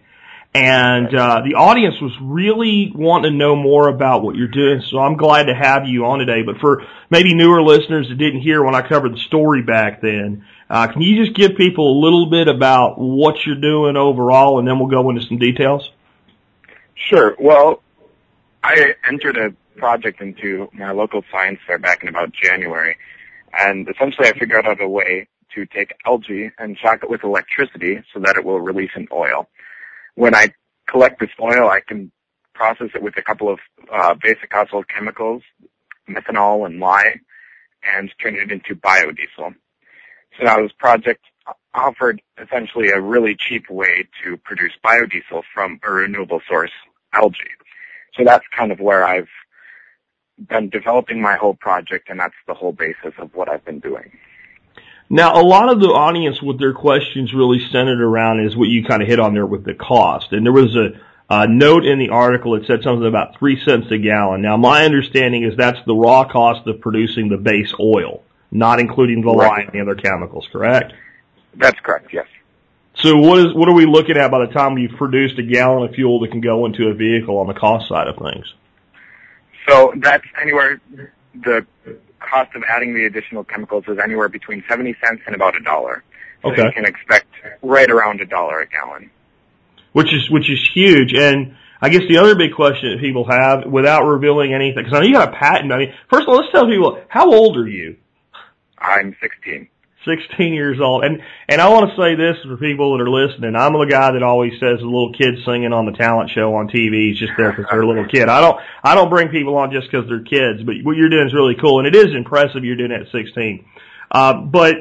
And 0.56 1.14
uh, 1.14 1.42
the 1.44 1.56
audience 1.56 2.00
was 2.00 2.14
really 2.22 2.90
wanting 2.96 3.34
to 3.34 3.38
know 3.38 3.58
more 3.58 3.90
about 3.90 4.24
what 4.24 4.38
you're 4.38 4.48
doing, 4.48 4.82
so 4.90 5.00
I'm 5.00 5.18
glad 5.18 5.48
to 5.48 5.54
have 5.54 5.86
you 5.86 6.06
on 6.06 6.20
today. 6.20 6.44
But 6.46 6.62
for 6.62 6.82
maybe 7.10 7.36
newer 7.36 7.62
listeners 7.62 8.08
that 8.08 8.18
didn't 8.18 8.40
hear 8.40 8.64
when 8.64 8.74
I 8.74 8.88
covered 8.88 9.16
the 9.16 9.20
story 9.20 9.64
back 9.64 10.00
then, 10.00 10.46
uh, 10.70 10.88
can 10.88 11.02
you 11.02 11.22
just 11.22 11.36
give 11.36 11.58
people 11.58 11.92
a 11.92 11.98
little 12.00 12.30
bit 12.30 12.48
about 12.48 12.96
what 12.98 13.46
you're 13.46 13.60
doing 13.60 13.98
overall, 13.98 14.58
and 14.58 14.66
then 14.66 14.80
we'll 14.80 14.88
go 14.88 15.10
into 15.10 15.24
some 15.24 15.40
details? 15.40 15.92
Sure. 16.96 17.36
Well, 17.38 17.84
I 18.64 18.96
entered 19.06 19.36
a 19.36 19.54
project 19.78 20.22
into 20.22 20.70
my 20.72 20.92
local 20.92 21.26
science 21.34 21.60
fair 21.68 21.80
back 21.80 22.02
in 22.02 22.08
about 22.08 22.32
January, 22.32 22.96
and 23.52 23.90
essentially 23.90 24.30
I 24.30 24.40
figured 24.40 24.66
out 24.66 24.82
a 24.82 24.88
way 24.88 25.28
to 25.54 25.66
take 25.66 25.96
algae 26.06 26.52
and 26.58 26.78
shock 26.78 27.04
it 27.04 27.10
with 27.10 27.26
electricity 27.26 28.02
so 28.14 28.22
that 28.22 28.38
it 28.38 28.46
will 28.46 28.62
release 28.62 28.92
an 28.96 29.10
oil. 29.12 29.50
When 30.16 30.36
I 30.36 30.54
collect 30.88 31.20
this 31.20 31.30
oil, 31.42 31.70
I 31.70 31.82
can 31.86 32.12
process 32.54 32.90
it 32.96 33.02
with 33.02 33.18
a 33.18 33.22
couple 33.22 33.50
of 33.50 33.60
uh, 33.92 34.16
basic 34.22 34.52
household 34.52 34.88
chemicals, 34.88 35.44
methanol 36.10 36.66
and 36.66 36.80
lye, 36.80 37.20
and 37.84 38.12
turn 38.22 38.36
it 38.36 38.52
into 38.52 38.76
biodiesel. 38.76 39.56
So 40.38 40.44
now 40.44 40.62
this 40.62 40.72
project 40.72 41.26
offered 41.74 42.22
essentially 42.42 42.90
a 42.90 43.00
really 43.02 43.36
cheap 43.36 43.70
way 43.70 44.08
to 44.24 44.38
produce 44.38 44.74
biodiesel 44.84 45.44
from 45.54 45.80
a 45.84 45.92
renewable 45.92 46.42
source, 46.48 46.72
algae. 47.14 47.38
So 48.16 48.24
that's 48.24 48.46
kind 48.58 48.72
of 48.72 48.80
where 48.80 49.06
I've 49.06 49.30
been 50.38 50.70
developing 50.70 51.22
my 51.22 51.36
whole 51.36 51.54
project, 51.56 52.10
and 52.10 52.20
that's 52.20 52.36
the 52.48 52.54
whole 52.54 52.74
basis 52.74 53.14
of 53.18 53.34
what 53.34 53.50
I've 53.50 53.66
been 53.66 53.80
doing. 53.80 54.12
Now, 55.10 55.40
a 55.40 55.44
lot 55.44 55.70
of 55.70 55.80
the 55.80 55.88
audience 55.88 56.42
with 56.42 56.60
their 56.60 56.74
questions 56.74 57.34
really 57.34 57.60
centered 57.72 58.02
around 58.02 58.46
is 58.46 58.56
what 58.56 58.70
you 58.70 58.84
kind 58.84 59.02
of 59.02 59.08
hit 59.08 59.20
on 59.20 59.34
there 59.34 59.46
with 59.46 59.64
the 59.64 59.76
cost. 59.76 60.32
And 60.32 60.46
there 60.46 60.54
was 60.54 60.76
a, 60.76 61.00
a 61.30 61.48
note 61.48 61.86
in 61.86 62.00
the 62.00 62.10
article 62.10 62.58
that 62.58 62.66
said 62.66 62.82
something 62.82 63.06
about 63.06 63.38
three 63.38 63.62
cents 63.64 63.92
a 63.92 63.98
gallon. 63.98 64.42
Now, 64.42 64.58
my 64.58 64.84
understanding 64.84 65.44
is 65.44 65.56
that's 65.56 65.80
the 65.86 65.94
raw 65.94 66.24
cost 66.24 66.68
of 66.68 66.82
producing 66.82 67.30
the 67.30 67.38
base 67.38 67.72
oil, 67.80 68.24
not 68.50 68.80
including 68.80 69.22
the 69.22 69.32
Right. 69.32 69.48
lye 69.48 69.62
and 69.62 69.72
the 69.74 69.82
other 69.82 69.96
chemicals, 69.96 70.48
correct? 70.52 70.94
That's 71.56 71.80
correct, 71.82 72.12
yes. 72.12 72.28
So 72.96 73.18
what 73.18 73.40
is 73.40 73.54
what 73.54 73.68
are 73.68 73.74
we 73.74 73.86
looking 73.86 74.18
at 74.18 74.32
by 74.32 74.46
the 74.46 74.54
time 74.54 74.78
you've 74.78 74.98
produced 74.98 75.38
a 75.38 75.44
gallon 75.44 75.88
of 75.88 75.94
fuel 75.94 76.22
that 76.22 76.32
can 76.32 76.42
go 76.42 76.66
into 76.66 76.88
a 76.88 76.94
vehicle 76.94 77.38
on 77.38 77.48
the 77.48 77.54
cost 77.54 77.90
side 77.90 78.08
of 78.08 78.16
things? 78.16 78.54
So 79.68 79.94
that's 79.98 80.24
anywhere, 80.42 80.80
the 81.34 81.66
cost 82.30 82.56
of 82.56 82.64
adding 82.68 82.94
the 82.94 83.06
additional 83.06 83.44
chemicals 83.44 83.84
is 83.88 83.98
anywhere 84.04 84.30
between 84.30 84.64
70 84.68 84.96
cents 85.06 85.22
and 85.26 85.36
about 85.36 85.56
a 85.56 85.62
dollar. 85.62 86.04
So 86.42 86.52
Okay. 86.52 86.64
you 86.64 86.72
can 86.72 86.86
expect 86.86 87.28
right 87.64 87.90
around 87.90 88.22
a 88.22 88.26
dollar 88.26 88.60
a 88.62 88.68
gallon. 88.68 89.10
which 89.94 90.14
is 90.14 90.30
which 90.30 90.50
is 90.50 90.60
huge. 90.74 91.14
And 91.14 91.56
I 91.82 91.90
guess 91.90 92.02
the 92.10 92.18
other 92.18 92.36
big 92.36 92.54
question 92.54 92.92
that 92.92 93.00
people 93.00 93.26
have, 93.30 93.66
without 93.66 94.04
revealing 94.06 94.54
anything, 94.54 94.84
because 94.84 94.94
I 94.98 95.00
know 95.02 95.08
you 95.08 95.14
got 95.14 95.30
a 95.34 95.38
patent. 95.38 95.72
I 95.72 95.78
mean, 95.78 95.94
first 96.10 96.24
of 96.24 96.30
all, 96.30 96.36
let's 96.38 96.52
tell 96.52 96.66
people 96.68 97.00
how 97.08 97.32
old 97.32 97.56
are 97.58 97.68
you? 97.68 97.96
I'm 98.78 99.16
16. 99.22 99.70
16 100.06 100.54
years 100.54 100.80
old. 100.80 101.04
And 101.04 101.22
and 101.50 101.60
I 101.60 101.70
want 101.70 101.90
to 101.90 101.96
say 101.98 102.16
this 102.16 102.38
for 102.46 102.58
people 102.58 102.98
that 102.98 103.04
are 103.04 103.10
listening. 103.10 103.56
I'm 103.56 103.74
the 103.74 103.86
guy 103.86 104.12
that 104.12 104.24
always 104.24 104.54
says 104.54 104.80
the 104.80 104.86
little 104.86 105.14
kid 105.14 105.36
singing 105.46 105.74
on 105.74 105.86
the 105.86 105.92
talent 105.92 106.30
show 106.30 106.56
on 106.56 106.68
TV 106.68 107.12
is 107.12 107.20
just 107.20 107.34
there 107.38 107.52
because 107.52 107.66
they're 107.70 107.82
a 107.82 107.88
little 107.88 108.08
kid. 108.08 108.30
I 108.30 108.42
don't 108.42 108.60
I 108.84 108.96
don't 108.96 109.10
bring 109.10 109.30
people 109.30 109.58
on 109.58 109.72
just 109.72 109.92
because 109.92 110.08
they're 110.08 110.24
kids. 110.24 110.64
But 110.64 110.76
what 110.84 110.96
you're 110.96 111.10
doing 111.10 111.28
is 111.28 111.34
really 111.34 111.56
cool, 111.60 111.80
and 111.80 111.88
it 111.88 111.96
is 111.96 112.16
impressive. 112.16 112.64
You're 112.64 112.78
doing 112.78 112.92
it 112.92 113.08
at 113.08 113.12
16. 113.12 113.66
Uh, 114.12 114.42
but 114.42 114.76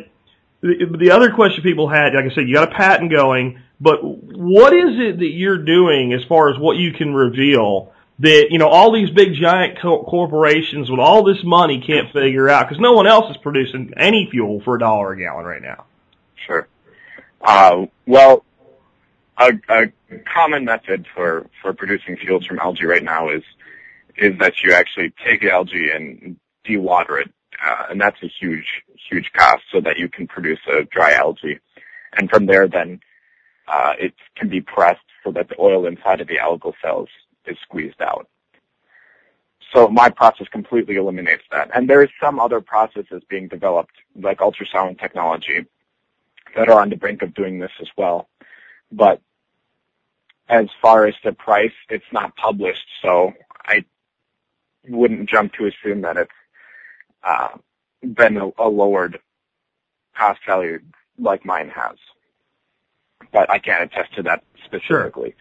the, 0.60 0.96
the 0.98 1.10
other 1.10 1.32
question 1.32 1.62
people 1.62 1.88
had, 1.88 2.14
like 2.14 2.30
I 2.30 2.34
said, 2.34 2.46
you 2.46 2.54
got 2.54 2.72
a 2.72 2.76
patent 2.76 3.10
going. 3.10 3.60
But 3.80 3.98
what 4.02 4.72
is 4.72 5.00
it 5.00 5.18
that 5.18 5.30
you're 5.30 5.64
doing 5.64 6.12
as 6.12 6.24
far 6.24 6.50
as 6.50 6.58
what 6.58 6.76
you 6.76 6.92
can 6.92 7.12
reveal 7.12 7.92
that 8.20 8.46
you 8.50 8.58
know 8.58 8.68
all 8.68 8.92
these 8.92 9.10
big 9.10 9.34
giant 9.34 9.78
co- 9.80 10.04
corporations 10.04 10.90
with 10.90 11.00
all 11.00 11.24
this 11.24 11.42
money 11.42 11.82
can't 11.84 12.12
figure 12.12 12.48
out 12.48 12.68
because 12.68 12.80
no 12.80 12.92
one 12.92 13.06
else 13.06 13.30
is 13.30 13.36
producing 13.38 13.92
any 13.96 14.28
fuel 14.30 14.60
for 14.64 14.76
a 14.76 14.78
dollar 14.78 15.12
a 15.12 15.18
gallon 15.18 15.44
right 15.44 15.62
now. 15.62 15.84
Sure. 16.46 16.68
Uh, 17.40 17.86
well, 18.06 18.44
a, 19.36 19.52
a 19.68 19.92
common 20.32 20.64
method 20.64 21.06
for, 21.14 21.46
for 21.60 21.72
producing 21.72 22.16
fuels 22.16 22.46
from 22.46 22.58
algae 22.58 22.86
right 22.86 23.02
now 23.02 23.30
is 23.30 23.42
is 24.16 24.38
that 24.38 24.54
you 24.62 24.72
actually 24.72 25.12
take 25.26 25.44
algae 25.44 25.90
and 25.90 26.36
dewater 26.64 27.20
it, 27.20 27.32
uh, 27.64 27.86
and 27.90 28.00
that's 28.00 28.22
a 28.22 28.30
huge 28.40 28.84
huge 29.10 29.30
cost, 29.32 29.62
so 29.72 29.80
that 29.80 29.98
you 29.98 30.08
can 30.08 30.28
produce 30.28 30.60
a 30.68 30.84
dry 30.84 31.12
algae, 31.14 31.58
and 32.16 32.30
from 32.30 32.46
there 32.46 32.68
then 32.68 33.00
uh, 33.66 33.94
it 33.98 34.14
can 34.36 34.48
be 34.48 34.60
pressed 34.60 35.00
so 35.24 35.32
that 35.32 35.48
the 35.48 35.56
oil 35.58 35.86
inside 35.86 36.20
of 36.20 36.28
the 36.28 36.36
algal 36.36 36.74
cells 36.80 37.08
is 37.46 37.56
squeezed 37.62 38.00
out. 38.00 38.28
So 39.72 39.88
my 39.88 40.08
process 40.08 40.46
completely 40.48 40.96
eliminates 40.96 41.42
that. 41.50 41.70
And 41.74 41.88
there 41.90 42.02
is 42.02 42.10
some 42.22 42.38
other 42.38 42.60
processes 42.60 43.22
being 43.28 43.48
developed, 43.48 43.94
like 44.14 44.38
ultrasound 44.38 45.00
technology, 45.00 45.66
that 46.54 46.68
are 46.68 46.80
on 46.80 46.90
the 46.90 46.96
brink 46.96 47.22
of 47.22 47.34
doing 47.34 47.58
this 47.58 47.72
as 47.80 47.88
well. 47.96 48.28
But 48.92 49.20
as 50.48 50.66
far 50.80 51.06
as 51.06 51.14
the 51.24 51.32
price, 51.32 51.72
it's 51.88 52.04
not 52.12 52.36
published, 52.36 52.86
so 53.02 53.32
I 53.66 53.84
wouldn't 54.88 55.28
jump 55.28 55.54
to 55.54 55.66
assume 55.66 56.02
that 56.02 56.16
it's 56.16 56.30
uh, 57.24 57.48
been 58.02 58.36
a, 58.36 58.50
a 58.58 58.68
lowered 58.68 59.18
cost 60.16 60.40
value 60.46 60.80
like 61.18 61.44
mine 61.44 61.70
has. 61.74 61.96
But 63.32 63.50
I 63.50 63.58
can't 63.58 63.84
attest 63.84 64.14
to 64.16 64.22
that 64.24 64.44
specifically. 64.64 65.34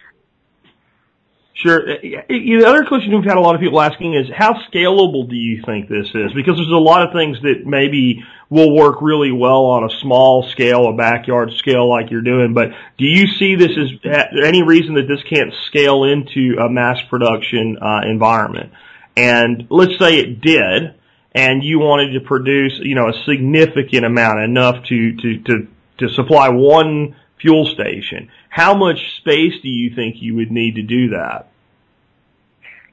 Sure. 1.64 1.80
Uh, 1.80 2.24
the 2.28 2.66
other 2.68 2.84
question 2.84 3.16
we've 3.16 3.24
had 3.24 3.38
a 3.38 3.40
lot 3.40 3.56
of 3.56 3.62
people 3.62 3.80
asking 3.80 4.16
is 4.16 4.28
how 4.36 4.54
scalable 4.70 5.30
do 5.30 5.36
you 5.38 5.64
think 5.66 5.88
this 5.88 6.08
is? 6.14 6.34
Because 6.34 6.58
there's 6.58 6.68
a 6.68 6.76
lot 6.76 7.08
of 7.08 7.14
things 7.14 7.42
that 7.42 7.66
maybe 7.66 8.22
will 8.50 8.76
work 8.76 9.02
really 9.02 9.32
well 9.32 9.66
on 9.68 9.86
a 9.86 9.90
small 10.02 10.50
scale, 10.50 10.90
a 10.90 10.94
backyard 10.94 11.54
scale 11.54 11.90
like 11.90 12.12
you're 12.12 12.22
doing, 12.22 12.54
but 12.54 12.72
do 12.98 13.06
you 13.06 13.28
see 13.40 13.56
this 13.56 13.72
as 13.78 14.26
any 14.44 14.62
reason 14.62 14.96
that 14.96 15.08
this 15.08 15.24
can't 15.24 15.54
scale 15.68 16.04
into 16.04 16.58
a 16.60 16.70
mass 16.70 17.00
production 17.10 17.78
uh, 17.82 18.02
environment? 18.04 18.74
And 19.16 19.68
let's 19.70 19.98
say 20.00 20.18
it 20.18 20.42
did, 20.42 20.96
and 21.34 21.64
you 21.64 21.80
wanted 21.80 22.12
to 22.12 22.20
produce, 22.20 22.74
you 22.82 22.96
know, 22.96 23.08
a 23.08 23.24
significant 23.26 24.06
amount, 24.06 24.40
enough 24.42 24.84
to, 24.88 25.16
to, 25.16 25.38
to, 25.44 25.68
to 26.00 26.10
supply 26.10 26.50
one 26.50 27.16
fuel 27.40 27.66
station. 27.68 28.30
How 28.50 28.76
much 28.76 29.16
space 29.18 29.54
do 29.62 29.70
you 29.70 29.96
think 29.96 30.18
you 30.20 30.36
would 30.36 30.52
need 30.52 30.76
to 30.76 30.82
do 30.82 31.10
that? 31.12 31.52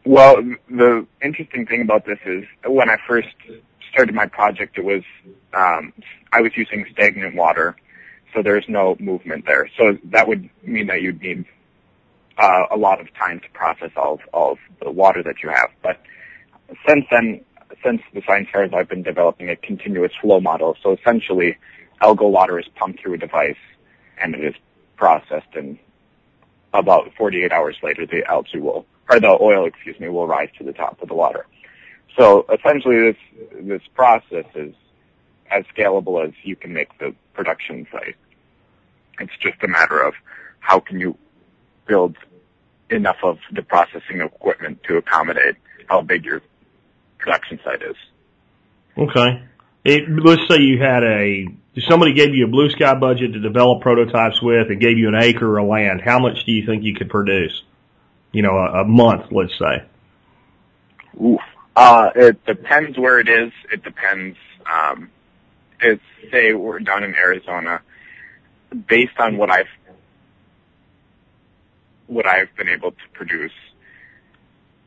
Well, 0.05 0.37
the 0.69 1.07
interesting 1.23 1.67
thing 1.67 1.83
about 1.83 2.07
this 2.07 2.19
is 2.25 2.45
when 2.65 2.89
I 2.89 2.97
first 3.07 3.29
started 3.93 4.15
my 4.15 4.27
project, 4.27 4.79
it 4.79 4.85
was 4.85 5.03
um, 5.53 5.93
I 6.33 6.41
was 6.41 6.53
using 6.57 6.87
stagnant 6.93 7.37
water, 7.37 7.77
so 8.35 8.43
there's 8.43 8.65
no 8.69 8.97
movement 8.99 9.45
there. 9.47 9.69
So 9.77 9.99
that 10.05 10.27
would 10.27 10.49
mean 10.63 10.87
that 10.87 11.03
you'd 11.03 11.21
need 11.21 11.45
uh, 12.39 12.67
a 12.71 12.77
lot 12.77 13.01
of 13.01 13.13
time 13.15 13.41
to 13.41 13.51
process 13.51 13.91
all 13.97 14.15
of, 14.15 14.21
all 14.33 14.53
of 14.53 14.59
the 14.83 14.91
water 14.91 15.23
that 15.23 15.43
you 15.43 15.51
have. 15.51 15.69
But 15.83 16.01
since 16.89 17.05
then, 17.11 17.45
since 17.85 18.01
the 18.15 18.23
science 18.27 18.49
fairs, 18.53 18.71
I've 18.75 18.89
been 18.89 19.03
developing 19.03 19.51
a 19.51 19.57
continuous 19.57 20.13
flow 20.21 20.41
model. 20.41 20.77
So 20.83 20.93
essentially, 20.93 21.59
algal 22.01 22.31
water 22.31 22.59
is 22.59 22.67
pumped 22.77 23.01
through 23.01 23.15
a 23.15 23.19
device 23.19 23.57
and 24.19 24.35
it 24.35 24.45
is 24.45 24.55
processed 24.97 25.55
and 25.55 25.79
about 26.73 27.13
48 27.17 27.53
hours 27.53 27.77
later 27.83 28.07
the 28.07 28.25
algae 28.31 28.59
will, 28.59 28.87
or 29.11 29.21
the 29.21 29.37
oil, 29.41 29.67
excuse 29.67 29.99
me, 29.99 30.09
will 30.09 30.27
rise 30.27 30.49
to 30.59 30.65
the 30.65 30.73
top 30.73 31.03
of 31.03 31.09
the 31.09 31.15
water. 31.15 31.47
So 32.17 32.47
essentially 32.53 33.13
this, 33.13 33.17
this 33.61 33.83
process 33.95 34.45
is 34.55 34.75
as 35.51 35.65
scalable 35.77 36.25
as 36.25 36.33
you 36.43 36.57
can 36.57 36.73
make 36.73 36.97
the 36.99 37.15
production 37.35 37.87
site. 37.91 38.17
It's 39.19 39.37
just 39.41 39.63
a 39.63 39.69
matter 39.69 40.01
of 40.01 40.15
how 40.61 40.81
can 40.81 41.01
you 41.01 41.17
build 41.87 42.17
enough 42.91 43.17
of 43.23 43.39
the 43.53 43.63
processing 43.63 44.21
equipment 44.21 44.83
to 44.85 44.97
accommodate 44.97 45.57
how 45.87 46.03
big 46.03 46.25
your 46.25 46.43
production 47.19 47.59
site 47.65 47.83
is. 47.83 47.97
Okay. 48.97 49.43
It, 49.85 50.05
let's 50.09 50.43
say 50.49 50.61
you 50.61 50.79
had 50.79 51.03
a 51.03 51.47
somebody 51.89 52.13
gave 52.13 52.35
you 52.35 52.45
a 52.45 52.49
blue 52.49 52.69
sky 52.71 52.95
budget 52.95 53.33
to 53.33 53.41
develop 53.41 53.81
prototypes 53.81 54.43
with 54.43 54.69
and 54.71 54.81
gave 54.81 54.99
you 54.99 55.09
an 55.09 55.15
acre 55.15 55.59
of 55.59 55.67
land. 55.67 56.03
How 56.05 56.19
much 56.19 56.45
do 56.45 56.53
you 56.53 56.67
think 56.67 56.85
you 56.85 56.95
could 56.95 57.09
produce? 57.09 57.63
You 58.33 58.43
know, 58.43 58.57
a, 58.57 58.83
a 58.83 58.85
month, 58.85 59.27
let's 59.31 59.53
say. 59.59 59.85
Oof. 61.23 61.41
Uh, 61.77 62.11
it 62.15 62.45
depends 62.45 62.99
where 62.99 63.19
it 63.21 63.29
is. 63.29 63.53
It 63.73 63.83
depends. 63.83 64.37
Um, 64.71 65.11
it's 65.81 66.03
say 66.31 66.53
we're 66.53 66.81
down 66.81 67.05
in 67.05 67.15
Arizona. 67.15 67.81
Based 68.89 69.19
on 69.19 69.37
what 69.37 69.51
I've 69.51 69.67
what 72.07 72.27
I've 72.27 72.55
been 72.57 72.69
able 72.69 72.91
to 72.91 73.09
produce, 73.13 73.53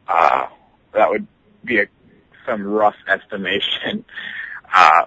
uh, 0.07 0.47
that 0.93 1.09
would 1.09 1.27
be 1.63 1.79
a, 1.79 1.87
some 2.45 2.63
rough 2.63 2.95
estimation. 3.07 4.05
Uh, 4.75 5.05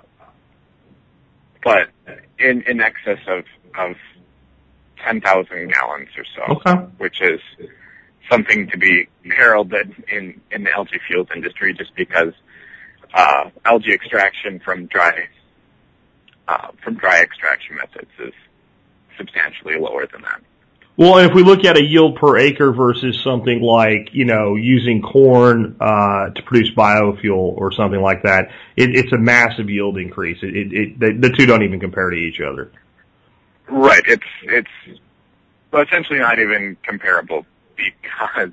but 1.64 1.88
in 2.38 2.62
in 2.68 2.80
excess 2.80 3.18
of 3.26 3.42
of 3.76 3.96
ten 5.04 5.20
thousand 5.20 5.72
gallons 5.72 6.08
or 6.16 6.24
so, 6.36 6.54
okay. 6.54 6.74
which 6.98 7.20
is 7.20 7.40
something 8.30 8.68
to 8.70 8.78
be 8.78 9.08
heralded 9.24 9.94
in 10.08 10.40
in 10.50 10.64
the 10.64 10.72
algae 10.72 11.00
fuels 11.06 11.28
industry, 11.34 11.74
just 11.74 11.94
because 11.94 12.32
uh, 13.14 13.50
algae 13.64 13.92
extraction 13.92 14.60
from 14.60 14.86
dry 14.86 15.28
uh, 16.48 16.68
from 16.82 16.94
dry 16.94 17.20
extraction 17.20 17.76
methods 17.76 18.10
is 18.18 18.34
substantially 19.16 19.78
lower 19.78 20.06
than 20.06 20.22
that. 20.22 20.40
Well, 20.98 21.18
if 21.18 21.34
we 21.34 21.42
look 21.42 21.64
at 21.66 21.76
a 21.76 21.84
yield 21.84 22.16
per 22.16 22.38
acre 22.38 22.72
versus 22.72 23.20
something 23.22 23.60
like, 23.60 24.14
you 24.14 24.24
know, 24.24 24.54
using 24.56 25.02
corn 25.02 25.76
uh, 25.78 26.30
to 26.30 26.42
produce 26.42 26.70
biofuel 26.70 27.54
or 27.58 27.70
something 27.70 28.00
like 28.00 28.22
that, 28.22 28.50
it, 28.76 28.96
it's 28.96 29.12
a 29.12 29.18
massive 29.18 29.68
yield 29.68 29.98
increase. 29.98 30.38
It, 30.42 30.56
it, 30.56 30.72
it, 30.72 30.98
the, 30.98 31.28
the 31.28 31.36
two 31.36 31.44
don't 31.44 31.62
even 31.64 31.80
compare 31.80 32.08
to 32.08 32.16
each 32.16 32.40
other. 32.40 32.72
Right. 33.68 34.02
It's 34.06 34.22
it's 34.44 35.00
essentially 35.74 36.18
not 36.18 36.38
even 36.38 36.78
comparable 36.82 37.44
because 37.76 38.52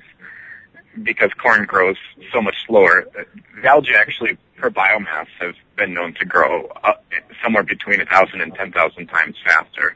because 1.01 1.32
corn 1.42 1.65
grows 1.65 1.98
so 2.32 2.42
much 2.42 2.56
slower. 2.68 3.06
Algae 3.63 3.96
actually 3.96 4.38
per 4.58 4.70
biomass 4.70 5.27
has 5.39 5.56
been 5.75 5.94
known 5.94 6.13
to 6.15 6.25
grow 6.25 6.68
uh, 6.84 6.94
somewhere 7.44 7.63
between 7.63 8.00
a 8.00 8.06
thousand 8.06 8.42
and 8.42 8.53
ten 8.53 8.72
thousand 8.72 9.08
times 9.08 9.36
faster 9.44 9.96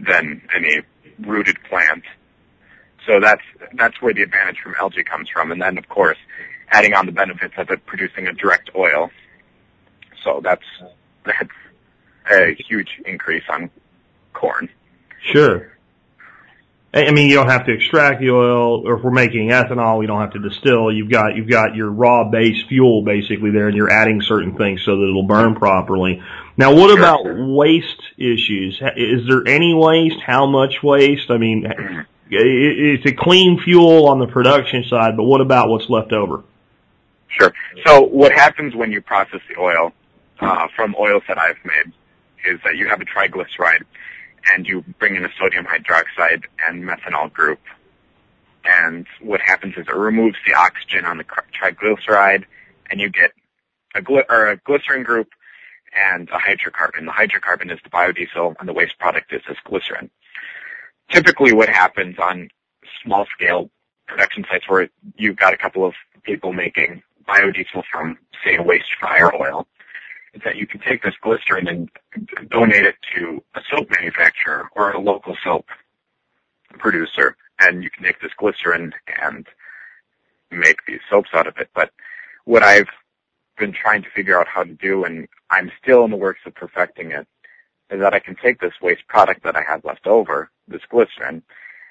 than 0.00 0.42
any 0.54 0.82
rooted 1.20 1.56
plant. 1.68 2.02
So 3.06 3.20
that's 3.20 3.42
that's 3.74 4.00
where 4.00 4.14
the 4.14 4.22
advantage 4.22 4.58
from 4.62 4.74
algae 4.78 5.04
comes 5.04 5.28
from, 5.28 5.52
and 5.52 5.60
then 5.60 5.78
of 5.78 5.88
course 5.88 6.18
adding 6.70 6.94
on 6.94 7.06
the 7.06 7.12
benefits 7.12 7.54
of 7.56 7.70
it 7.70 7.84
producing 7.86 8.26
a 8.26 8.32
direct 8.32 8.70
oil. 8.74 9.10
So 10.24 10.40
that's 10.42 10.64
that's 11.24 11.50
a 12.30 12.54
huge 12.54 13.00
increase 13.04 13.44
on 13.48 13.70
corn. 14.32 14.68
Sure. 15.20 15.71
I 16.94 17.10
mean, 17.10 17.30
you 17.30 17.36
don't 17.36 17.48
have 17.48 17.64
to 17.66 17.72
extract 17.72 18.20
the 18.20 18.30
oil, 18.30 18.86
or 18.86 18.98
if 18.98 19.02
we're 19.02 19.12
making 19.12 19.48
ethanol, 19.48 20.02
you 20.02 20.06
don't 20.06 20.20
have 20.20 20.32
to 20.32 20.38
distill. 20.38 20.92
You've 20.92 21.10
got 21.10 21.34
you've 21.36 21.48
got 21.48 21.74
your 21.74 21.90
raw 21.90 22.28
base 22.28 22.62
fuel 22.68 23.02
basically 23.02 23.50
there, 23.50 23.68
and 23.68 23.76
you're 23.76 23.90
adding 23.90 24.20
certain 24.20 24.56
things 24.58 24.82
so 24.84 24.96
that 24.96 25.08
it'll 25.08 25.22
burn 25.22 25.54
properly. 25.54 26.22
Now, 26.58 26.74
what 26.74 26.96
about 26.96 27.24
waste 27.24 28.02
issues? 28.18 28.78
Is 28.96 29.26
there 29.26 29.42
any 29.46 29.72
waste? 29.72 30.20
How 30.20 30.46
much 30.46 30.82
waste? 30.82 31.30
I 31.30 31.38
mean, 31.38 31.66
it's 32.28 33.06
a 33.06 33.14
clean 33.14 33.58
fuel 33.64 34.08
on 34.08 34.18
the 34.18 34.26
production 34.26 34.84
side, 34.84 35.16
but 35.16 35.24
what 35.24 35.40
about 35.40 35.70
what's 35.70 35.88
left 35.88 36.12
over? 36.12 36.44
Sure. 37.28 37.54
So 37.86 38.02
what 38.02 38.32
happens 38.32 38.74
when 38.74 38.92
you 38.92 39.00
process 39.00 39.40
the 39.48 39.58
oil 39.58 39.92
uh, 40.40 40.68
from 40.76 40.94
oils 40.98 41.22
that 41.28 41.38
I've 41.38 41.56
made 41.64 41.94
is 42.46 42.60
that 42.64 42.76
you 42.76 42.88
have 42.88 43.00
a 43.00 43.06
triglyceride 43.06 43.84
and 44.50 44.66
you 44.66 44.84
bring 44.98 45.16
in 45.16 45.24
a 45.24 45.30
sodium 45.38 45.66
hydroxide 45.66 46.44
and 46.66 46.84
methanol 46.84 47.32
group. 47.32 47.60
And 48.64 49.06
what 49.20 49.40
happens 49.40 49.74
is 49.76 49.86
it 49.88 49.94
removes 49.94 50.36
the 50.46 50.54
oxygen 50.54 51.04
on 51.04 51.18
the 51.18 51.24
triglyceride 51.24 52.44
and 52.90 53.00
you 53.00 53.10
get 53.10 53.32
a, 53.94 54.02
or 54.30 54.48
a 54.48 54.56
glycerin 54.56 55.02
group 55.02 55.28
and 55.94 56.28
a 56.30 56.38
hydrocarbon. 56.38 57.04
The 57.04 57.12
hydrocarbon 57.12 57.72
is 57.72 57.78
the 57.82 57.90
biodiesel 57.90 58.54
and 58.58 58.68
the 58.68 58.72
waste 58.72 58.98
product 58.98 59.32
is 59.32 59.42
this 59.48 59.58
glycerin. 59.64 60.10
Typically 61.10 61.52
what 61.52 61.68
happens 61.68 62.18
on 62.18 62.48
small 63.02 63.26
scale 63.26 63.70
production 64.06 64.44
sites 64.50 64.68
where 64.68 64.88
you've 65.16 65.36
got 65.36 65.54
a 65.54 65.56
couple 65.56 65.84
of 65.84 65.94
people 66.22 66.52
making 66.52 67.02
biodiesel 67.28 67.82
from, 67.90 68.18
say, 68.44 68.56
a 68.56 68.62
waste 68.62 68.94
fryer 68.98 69.34
oil, 69.34 69.66
is 70.34 70.42
that 70.44 70.56
you 70.56 70.66
can 70.66 70.80
take 70.80 71.02
this 71.02 71.14
glycerin 71.22 71.68
and 71.68 71.90
donate 72.50 72.84
it 72.84 72.96
to 73.14 73.42
a 73.54 73.60
soap 73.70 73.90
manufacturer 73.90 74.68
or 74.74 74.92
a 74.92 75.00
local 75.00 75.36
soap 75.44 75.66
producer, 76.78 77.36
and 77.60 77.82
you 77.82 77.90
can 77.90 78.04
take 78.04 78.20
this 78.20 78.32
glycerin 78.38 78.92
and 79.20 79.46
make 80.50 80.78
these 80.86 81.00
soaps 81.10 81.30
out 81.34 81.46
of 81.46 81.56
it. 81.58 81.68
But 81.74 81.90
what 82.44 82.62
I've 82.62 82.88
been 83.58 83.72
trying 83.72 84.02
to 84.02 84.10
figure 84.10 84.38
out 84.38 84.48
how 84.48 84.64
to 84.64 84.72
do, 84.72 85.04
and 85.04 85.28
I'm 85.50 85.70
still 85.82 86.04
in 86.04 86.10
the 86.10 86.16
works 86.16 86.40
of 86.46 86.54
perfecting 86.54 87.12
it, 87.12 87.26
is 87.90 88.00
that 88.00 88.14
I 88.14 88.18
can 88.18 88.36
take 88.36 88.60
this 88.60 88.72
waste 88.80 89.06
product 89.06 89.42
that 89.44 89.56
I 89.56 89.62
have 89.62 89.84
left 89.84 90.06
over, 90.06 90.50
this 90.66 90.82
glycerin, 90.88 91.42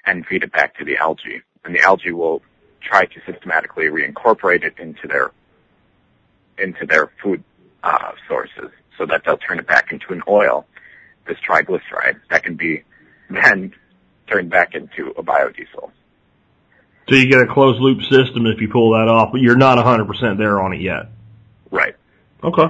and 0.05 0.25
feed 0.25 0.43
it 0.43 0.51
back 0.51 0.75
to 0.77 0.85
the 0.85 0.97
algae. 0.97 1.41
And 1.63 1.75
the 1.75 1.81
algae 1.81 2.11
will 2.11 2.41
try 2.81 3.05
to 3.05 3.21
systematically 3.25 3.85
reincorporate 3.85 4.63
it 4.63 4.79
into 4.79 5.07
their 5.07 5.31
into 6.57 6.85
their 6.85 7.11
food 7.21 7.43
uh, 7.83 8.11
sources 8.27 8.71
so 8.97 9.05
that 9.05 9.23
they'll 9.25 9.37
turn 9.37 9.59
it 9.59 9.67
back 9.67 9.91
into 9.91 10.13
an 10.13 10.21
oil, 10.27 10.65
this 11.27 11.37
triglyceride, 11.47 12.19
that 12.29 12.43
can 12.43 12.55
be 12.55 12.83
then 13.29 13.73
turned 14.29 14.49
back 14.49 14.75
into 14.75 15.09
a 15.17 15.23
biodiesel. 15.23 15.91
So 17.09 17.15
you 17.15 17.29
get 17.29 17.41
a 17.41 17.47
closed 17.47 17.81
loop 17.81 18.01
system 18.03 18.45
if 18.45 18.61
you 18.61 18.69
pull 18.69 18.91
that 18.91 19.07
off, 19.07 19.31
but 19.31 19.41
you're 19.41 19.57
not 19.57 19.77
100% 19.77 20.37
there 20.37 20.61
on 20.61 20.73
it 20.73 20.81
yet. 20.81 21.09
Right. 21.69 21.95
Okay. 22.43 22.67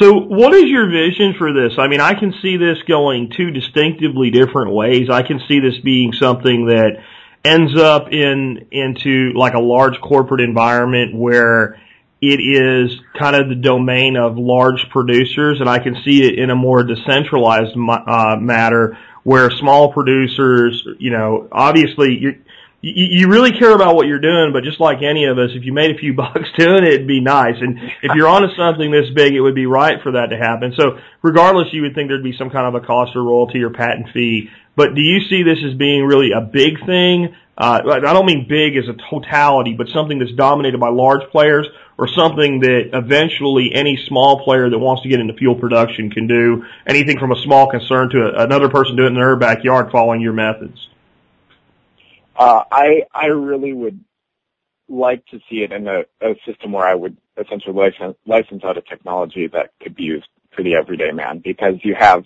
So 0.00 0.14
what 0.14 0.54
is 0.54 0.64
your 0.64 0.88
vision 0.90 1.34
for 1.36 1.52
this? 1.52 1.78
I 1.78 1.88
mean, 1.88 2.00
I 2.00 2.14
can 2.14 2.32
see 2.40 2.56
this 2.56 2.78
going 2.88 3.30
two 3.36 3.50
distinctively 3.50 4.30
different 4.30 4.72
ways. 4.72 5.10
I 5.10 5.22
can 5.22 5.40
see 5.46 5.60
this 5.60 5.78
being 5.80 6.12
something 6.14 6.66
that 6.66 7.02
ends 7.44 7.78
up 7.78 8.10
in, 8.10 8.68
into 8.70 9.32
like 9.34 9.54
a 9.54 9.60
large 9.60 10.00
corporate 10.00 10.40
environment 10.40 11.14
where 11.14 11.80
it 12.22 12.40
is 12.40 12.96
kind 13.18 13.34
of 13.34 13.48
the 13.48 13.56
domain 13.56 14.16
of 14.16 14.38
large 14.38 14.88
producers, 14.90 15.58
and 15.58 15.68
I 15.68 15.80
can 15.80 15.96
see 16.04 16.22
it 16.22 16.38
in 16.38 16.50
a 16.50 16.54
more 16.54 16.84
decentralized 16.84 17.76
uh, 17.76 18.36
matter 18.40 18.96
where 19.24 19.50
small 19.50 19.92
producers, 19.92 20.86
you 20.98 21.10
know, 21.10 21.48
obviously 21.50 22.16
you 22.18 22.38
you, 22.84 23.28
really 23.28 23.52
care 23.52 23.72
about 23.72 23.94
what 23.94 24.08
you're 24.08 24.18
doing, 24.18 24.50
but 24.52 24.64
just 24.64 24.80
like 24.80 25.02
any 25.02 25.26
of 25.26 25.38
us, 25.38 25.50
if 25.54 25.64
you 25.64 25.72
made 25.72 25.94
a 25.94 25.98
few 25.98 26.14
bucks 26.16 26.48
doing 26.58 26.82
it, 26.82 26.94
it'd 26.94 27.06
be 27.06 27.20
nice. 27.20 27.54
And 27.60 27.78
if 28.02 28.12
you're 28.14 28.26
onto 28.26 28.52
something 28.56 28.90
this 28.90 29.08
big, 29.14 29.34
it 29.34 29.40
would 29.40 29.54
be 29.54 29.66
right 29.66 30.02
for 30.02 30.12
that 30.12 30.30
to 30.30 30.36
happen. 30.36 30.74
So 30.76 30.98
regardless, 31.22 31.68
you 31.72 31.82
would 31.82 31.94
think 31.94 32.08
there'd 32.08 32.24
be 32.24 32.36
some 32.36 32.50
kind 32.50 32.66
of 32.66 32.82
a 32.82 32.84
cost 32.84 33.14
or 33.14 33.22
royalty 33.22 33.62
or 33.62 33.70
patent 33.70 34.08
fee. 34.12 34.50
But 34.74 34.94
do 34.94 35.00
you 35.00 35.20
see 35.28 35.44
this 35.44 35.58
as 35.64 35.74
being 35.74 36.04
really 36.04 36.30
a 36.36 36.40
big 36.40 36.84
thing? 36.84 37.36
Uh, 37.56 37.82
I 37.84 38.00
don't 38.00 38.24
mean 38.24 38.46
big 38.48 38.76
as 38.76 38.88
a 38.88 38.94
totality, 39.10 39.74
but 39.74 39.88
something 39.88 40.18
that's 40.18 40.32
dominated 40.32 40.80
by 40.80 40.88
large 40.88 41.28
players 41.30 41.66
or 41.98 42.08
something 42.08 42.60
that 42.60 42.90
eventually 42.94 43.72
any 43.74 43.98
small 44.08 44.42
player 44.42 44.70
that 44.70 44.78
wants 44.78 45.02
to 45.02 45.08
get 45.10 45.20
into 45.20 45.34
fuel 45.34 45.54
production 45.54 46.10
can 46.10 46.26
do 46.26 46.64
anything 46.86 47.18
from 47.18 47.30
a 47.30 47.36
small 47.42 47.70
concern 47.70 48.08
to 48.10 48.18
a, 48.18 48.44
another 48.44 48.70
person 48.70 48.96
doing 48.96 49.08
it 49.08 49.10
in 49.10 49.14
their 49.16 49.36
backyard 49.36 49.92
following 49.92 50.22
your 50.22 50.32
methods. 50.32 50.88
Uh, 52.34 52.64
I 52.72 53.02
I 53.12 53.26
really 53.26 53.74
would 53.74 54.02
like 54.88 55.24
to 55.26 55.38
see 55.50 55.62
it 55.62 55.72
in 55.72 55.86
a, 55.86 56.04
a 56.22 56.34
system 56.46 56.72
where 56.72 56.86
I 56.86 56.94
would 56.94 57.16
essentially 57.36 57.74
license, 57.74 58.16
license 58.26 58.64
out 58.64 58.78
a 58.78 58.82
technology 58.82 59.46
that 59.48 59.72
could 59.82 59.94
be 59.94 60.04
used 60.04 60.28
for 60.54 60.62
the 60.62 60.74
everyday 60.74 61.12
man 61.12 61.40
because 61.44 61.74
you 61.82 61.94
have 61.98 62.24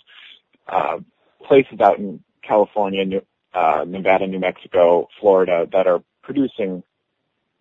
uh, 0.68 0.98
places 1.46 1.80
out 1.80 1.98
in 1.98 2.22
California, 2.42 3.04
New, 3.04 3.22
uh, 3.56 3.84
Nevada, 3.88 4.26
New 4.26 4.38
Mexico, 4.38 5.08
Florida 5.18 5.66
that 5.72 5.86
are 5.86 6.02
producing 6.22 6.82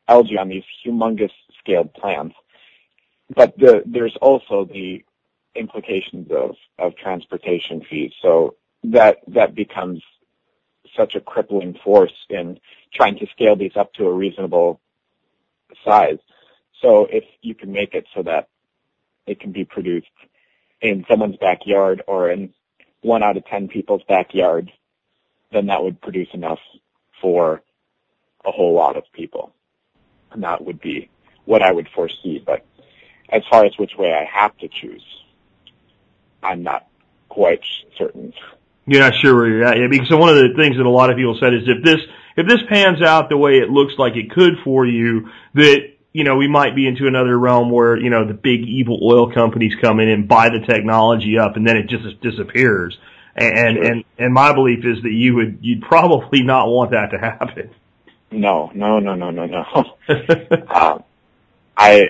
algae 0.08 0.38
on 0.38 0.50
these 0.50 0.68
humongous 0.86 1.32
scaled 1.60 1.94
plants. 1.94 2.36
But 3.34 3.58
the, 3.58 3.82
there's 3.86 4.18
also 4.22 4.66
the 4.66 5.04
implications 5.56 6.30
of, 6.32 6.56
of 6.78 6.96
transportation 6.98 7.82
fees. 7.90 8.12
So 8.22 8.56
that 8.84 9.20
that 9.28 9.56
becomes 9.56 10.04
such 10.96 11.16
a 11.16 11.22
crippling 11.22 11.78
force 11.84 12.14
in 12.30 12.60
trying 12.94 13.18
to 13.20 13.28
scale 13.28 13.56
these 13.56 13.76
up 13.76 13.94
to 13.94 14.06
a 14.06 14.14
reasonable 14.14 14.80
size. 15.84 16.20
So 16.82 17.08
if 17.10 17.24
you 17.42 17.56
can 17.56 17.72
make 17.72 17.94
it 17.94 18.06
so 18.14 18.22
that 18.24 18.50
it 19.26 19.40
can 19.40 19.52
be 19.52 19.66
produced 19.66 20.08
in 20.82 21.06
someone's 21.10 21.38
backyard 21.38 22.04
or 22.06 22.30
in 22.30 22.54
one 23.02 23.24
out 23.24 23.38
of 23.38 23.46
ten 23.46 23.68
people's 23.68 24.04
backyard, 24.08 24.72
then 25.52 25.68
that 25.68 25.84
would 25.84 26.02
produce 26.02 26.30
enough 26.34 26.60
for 27.22 27.62
a 28.46 28.52
whole 28.52 28.74
lot 28.74 28.98
of 28.98 29.04
people. 29.14 29.54
And 30.32 30.44
that 30.44 30.64
would 30.64 30.82
be 30.82 31.10
what 31.46 31.62
I 31.62 31.72
would 31.72 31.88
foresee. 31.96 32.44
But 32.46 32.66
as 33.30 33.42
far 33.50 33.66
as 33.66 33.78
which 33.78 33.94
way 33.98 34.14
I 34.14 34.26
have 34.26 34.56
to 34.58 34.68
choose, 34.68 35.04
I'm 36.44 36.64
not 36.64 36.88
quite 37.30 37.62
certain. 37.98 38.34
You're 38.86 39.02
not 39.02 39.16
sure 39.16 39.36
where 39.36 39.48
you're 39.48 39.66
at 39.66 39.78
yet. 39.78 39.90
Because 39.90 40.12
one 40.12 40.30
of 40.30 40.36
the 40.36 40.54
things 40.56 40.78
that 40.78 40.86
a 40.86 40.90
lot 40.90 41.10
of 41.10 41.18
people 41.18 41.38
said 41.40 41.54
is 41.54 41.64
if 41.68 41.84
this 41.84 42.00
if 42.38 42.48
this 42.48 42.60
pans 42.70 43.02
out 43.02 43.30
the 43.30 43.38
way 43.38 43.54
it 43.54 43.70
looks 43.70 43.94
like 43.98 44.16
it 44.16 44.32
could 44.32 44.54
for 44.64 44.86
you, 44.86 45.30
that 45.56 45.94
you 46.14 46.24
know 46.24 46.36
we 46.36 46.48
might 46.48 46.76
be 46.76 46.88
into 46.88 47.08
another 47.08 47.38
realm 47.38 47.72
where 47.72 47.98
you 47.98 48.10
know 48.10 48.28
the 48.28 48.34
big 48.34 48.62
evil 48.62 49.00
oil 49.02 49.34
companies 49.34 49.74
come 49.82 50.00
in 50.00 50.10
and 50.10 50.28
buy 50.28 50.50
the 50.50 50.60
technology 50.60 51.38
up, 51.40 51.56
and 51.56 51.66
then 51.68 51.78
it 51.78 51.88
just 51.88 52.22
disappears. 52.22 52.98
And 53.36 53.76
Sure. 53.76 53.84
and 53.84 54.04
and 54.18 54.34
my 54.34 54.54
belief 54.54 54.86
is 54.86 55.02
that 55.04 55.12
you 55.12 55.36
would 55.36 55.60
you'd 55.62 55.82
probably 55.82 56.42
not 56.42 56.68
want 56.70 56.92
that 56.92 57.12
to 57.12 57.18
happen. 57.18 57.70
No, 58.32 58.72
no, 58.74 59.00
no, 59.00 59.16
no, 59.16 59.30
no, 59.32 59.46
no. 59.46 59.66
um, 60.70 61.04
I, 61.78 62.10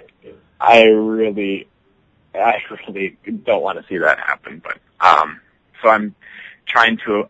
I 0.60 0.84
really, 0.84 1.68
I 2.34 2.56
really 2.88 3.18
don't 3.44 3.62
want 3.62 3.80
to 3.80 3.86
see 3.88 3.98
that 3.98 4.20
happen. 4.20 4.62
But 4.64 4.80
um, 5.06 5.40
so 5.82 5.90
I'm 5.90 6.16
trying 6.68 6.98
to 7.06 7.30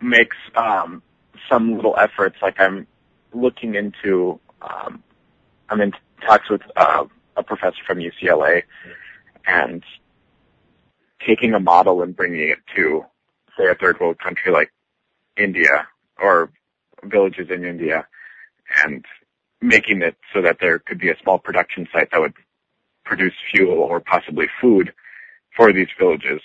make 0.00 0.30
um, 0.54 1.02
some 1.48 1.76
little 1.76 1.96
efforts. 1.98 2.36
Like 2.42 2.60
I'm 2.60 2.86
looking 3.32 3.74
into, 3.74 4.38
um, 4.62 5.02
I'm 5.68 5.80
in 5.80 5.92
talks 6.26 6.48
with 6.50 6.62
uh, 6.76 7.04
a 7.36 7.42
professor 7.42 7.82
from 7.86 7.98
UCLA, 7.98 8.62
and 9.46 9.82
taking 11.26 11.54
a 11.54 11.60
model 11.60 12.02
and 12.02 12.16
bringing 12.16 12.48
it 12.48 12.58
to, 12.76 13.04
say, 13.56 13.66
a 13.66 13.74
third 13.74 13.98
world 14.00 14.18
country 14.18 14.52
like 14.52 14.72
India 15.36 15.86
or 16.20 16.50
villages 17.04 17.48
in 17.50 17.64
India 17.64 18.06
and 18.84 19.04
making 19.60 20.02
it 20.02 20.16
so 20.32 20.42
that 20.42 20.58
there 20.60 20.78
could 20.78 20.98
be 20.98 21.10
a 21.10 21.18
small 21.22 21.38
production 21.38 21.88
site 21.92 22.10
that 22.10 22.20
would 22.20 22.34
produce 23.04 23.32
fuel 23.50 23.78
or 23.78 24.00
possibly 24.00 24.46
food 24.60 24.92
for 25.56 25.72
these 25.72 25.88
villages. 25.98 26.40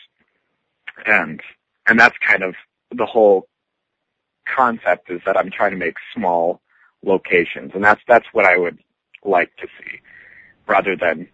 And, 1.05 1.41
and 1.87 1.99
that's 1.99 2.15
kind 2.25 2.43
of 2.43 2.55
the 2.91 3.05
whole 3.05 3.47
concept 4.45 5.09
is 5.09 5.21
that 5.25 5.37
I'm 5.37 5.51
trying 5.51 5.71
to 5.71 5.77
make 5.77 5.95
small 6.15 6.61
locations 7.03 7.71
and 7.73 7.83
that's, 7.83 8.01
that's 8.07 8.25
what 8.31 8.45
I 8.45 8.57
would 8.57 8.79
like 9.23 9.55
to 9.57 9.67
see 9.79 9.99
rather 10.67 10.95
than 10.95 11.27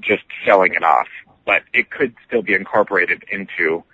just 0.00 0.24
selling 0.44 0.74
it 0.74 0.82
off. 0.82 1.06
But 1.44 1.62
it 1.72 1.90
could 1.90 2.14
still 2.26 2.42
be 2.42 2.54
incorporated 2.54 3.24
into, 3.30 3.84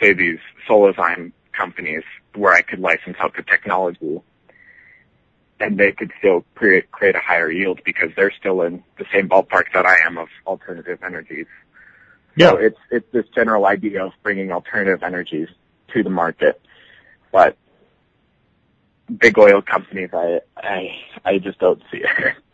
say, 0.00 0.12
these 0.12 0.38
Solazyme 0.68 1.32
companies 1.52 2.02
where 2.34 2.52
I 2.52 2.62
could 2.62 2.78
license 2.78 3.16
out 3.20 3.34
the 3.36 3.42
technology 3.42 4.20
and 5.58 5.78
they 5.78 5.92
could 5.92 6.10
still 6.18 6.44
create, 6.54 6.90
create 6.90 7.14
a 7.14 7.20
higher 7.20 7.50
yield 7.50 7.80
because 7.84 8.10
they're 8.16 8.32
still 8.38 8.62
in 8.62 8.82
the 8.98 9.04
same 9.12 9.28
ballpark 9.28 9.64
that 9.74 9.84
I 9.84 9.98
am 10.06 10.16
of 10.16 10.28
alternative 10.46 11.00
energies. 11.04 11.46
So 12.38 12.56
it's, 12.56 12.78
it's 12.90 13.06
this 13.12 13.26
general 13.34 13.66
idea 13.66 14.04
of 14.06 14.12
bringing 14.22 14.52
alternative 14.52 15.02
energies 15.02 15.48
to 15.92 16.02
the 16.02 16.10
market. 16.10 16.60
But 17.32 17.56
big 19.18 19.38
oil 19.38 19.60
companies, 19.60 20.10
I, 20.12 20.40
I, 20.56 20.96
I 21.24 21.38
just 21.38 21.58
don't 21.58 21.82
see 21.90 21.98
it. 21.98 22.34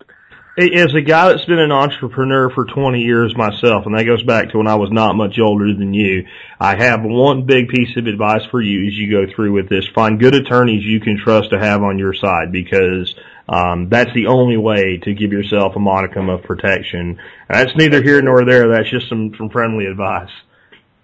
As 0.58 0.94
a 0.94 1.02
guy 1.02 1.28
that's 1.28 1.44
been 1.44 1.58
an 1.58 1.70
entrepreneur 1.70 2.48
for 2.48 2.64
20 2.64 3.02
years 3.02 3.36
myself, 3.36 3.84
and 3.84 3.94
that 3.94 4.04
goes 4.04 4.22
back 4.22 4.50
to 4.50 4.58
when 4.58 4.66
I 4.66 4.76
was 4.76 4.90
not 4.90 5.14
much 5.14 5.38
older 5.38 5.74
than 5.74 5.92
you, 5.92 6.26
I 6.58 6.76
have 6.76 7.00
one 7.02 7.44
big 7.44 7.68
piece 7.68 7.94
of 7.98 8.06
advice 8.06 8.40
for 8.50 8.62
you 8.62 8.86
as 8.86 8.94
you 8.94 9.10
go 9.10 9.30
through 9.30 9.52
with 9.52 9.68
this. 9.68 9.86
Find 9.94 10.18
good 10.18 10.34
attorneys 10.34 10.82
you 10.82 10.98
can 11.00 11.18
trust 11.18 11.50
to 11.50 11.58
have 11.58 11.82
on 11.82 11.98
your 11.98 12.14
side 12.14 12.52
because 12.52 13.14
um, 13.50 13.90
that's 13.90 14.14
the 14.14 14.28
only 14.28 14.56
way 14.56 14.96
to 15.02 15.12
give 15.12 15.30
yourself 15.30 15.76
a 15.76 15.78
modicum 15.78 16.30
of 16.30 16.42
protection. 16.44 17.20
That's 17.50 17.76
neither 17.76 18.02
here 18.02 18.22
nor 18.22 18.46
there. 18.46 18.68
That's 18.68 18.88
just 18.88 19.10
some, 19.10 19.34
some 19.36 19.50
friendly 19.50 19.84
advice. 19.84 20.30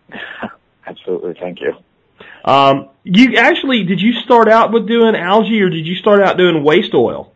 Absolutely. 0.87 1.35
Thank 1.39 1.61
you. 1.61 1.75
Um, 2.43 2.89
you 3.05 3.37
actually, 3.37 3.85
did 3.85 4.01
you 4.01 4.15
start 4.15 4.49
out 4.49 4.73
with 4.73 4.89
doing 4.89 5.15
algae 5.15 5.61
or 5.61 5.69
did 5.69 5.87
you 5.87 5.97
start 5.97 6.23
out 6.23 6.39
doing 6.39 6.65
waste 6.65 6.95
oil? 6.95 7.32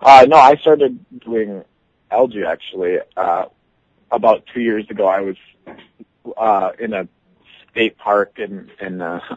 Uh, 0.00 0.26
no, 0.28 0.36
I 0.36 0.56
started 0.56 1.04
doing 1.20 1.62
algae 2.10 2.44
actually, 2.44 2.98
uh, 3.16 3.46
about 4.10 4.44
two 4.52 4.60
years 4.60 4.88
ago. 4.90 5.06
I 5.06 5.20
was, 5.20 5.36
uh, 6.36 6.72
in 6.78 6.94
a 6.94 7.06
state 7.70 7.98
park 7.98 8.38
in, 8.38 8.70
in, 8.80 9.00
uh, 9.02 9.36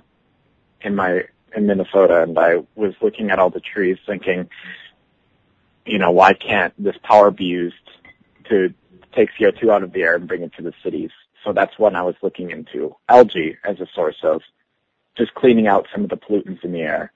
in 0.82 0.96
my, 0.96 1.24
in 1.56 1.68
Minnesota 1.68 2.24
and 2.24 2.38
I 2.40 2.64
was 2.76 2.94
looking 3.02 3.30
at 3.30 3.40
all 3.40 3.50
the 3.50 3.60
trees 3.60 3.98
thinking, 4.06 4.50
you 5.86 5.98
know, 5.98 6.12
why 6.12 6.34
can't 6.34 6.74
this 6.82 6.96
power 7.04 7.30
be 7.30 7.46
used 7.46 7.76
to 8.46 8.74
take 9.12 9.30
CO2 9.40 9.70
out 9.70 9.84
of 9.84 9.92
the 9.92 10.02
air 10.02 10.16
and 10.16 10.28
bring 10.28 10.44
it 10.44 10.54
to 10.54 10.64
the 10.64 10.74
cities? 10.82 11.12
So 11.44 11.52
that's 11.52 11.78
when 11.78 11.96
I 11.96 12.04
was 12.04 12.16
looking 12.22 12.52
into 12.52 12.96
algae 13.10 13.58
as 13.66 13.82
a 13.82 13.88
source 13.94 14.24
of 14.24 14.42
just 15.18 15.34
cleaning 15.34 15.68
out 15.68 15.88
some 15.92 16.04
of 16.04 16.10
the 16.10 16.18
pollutants 16.18 16.64
in 16.64 16.72
the 16.72 16.82
air 16.82 17.12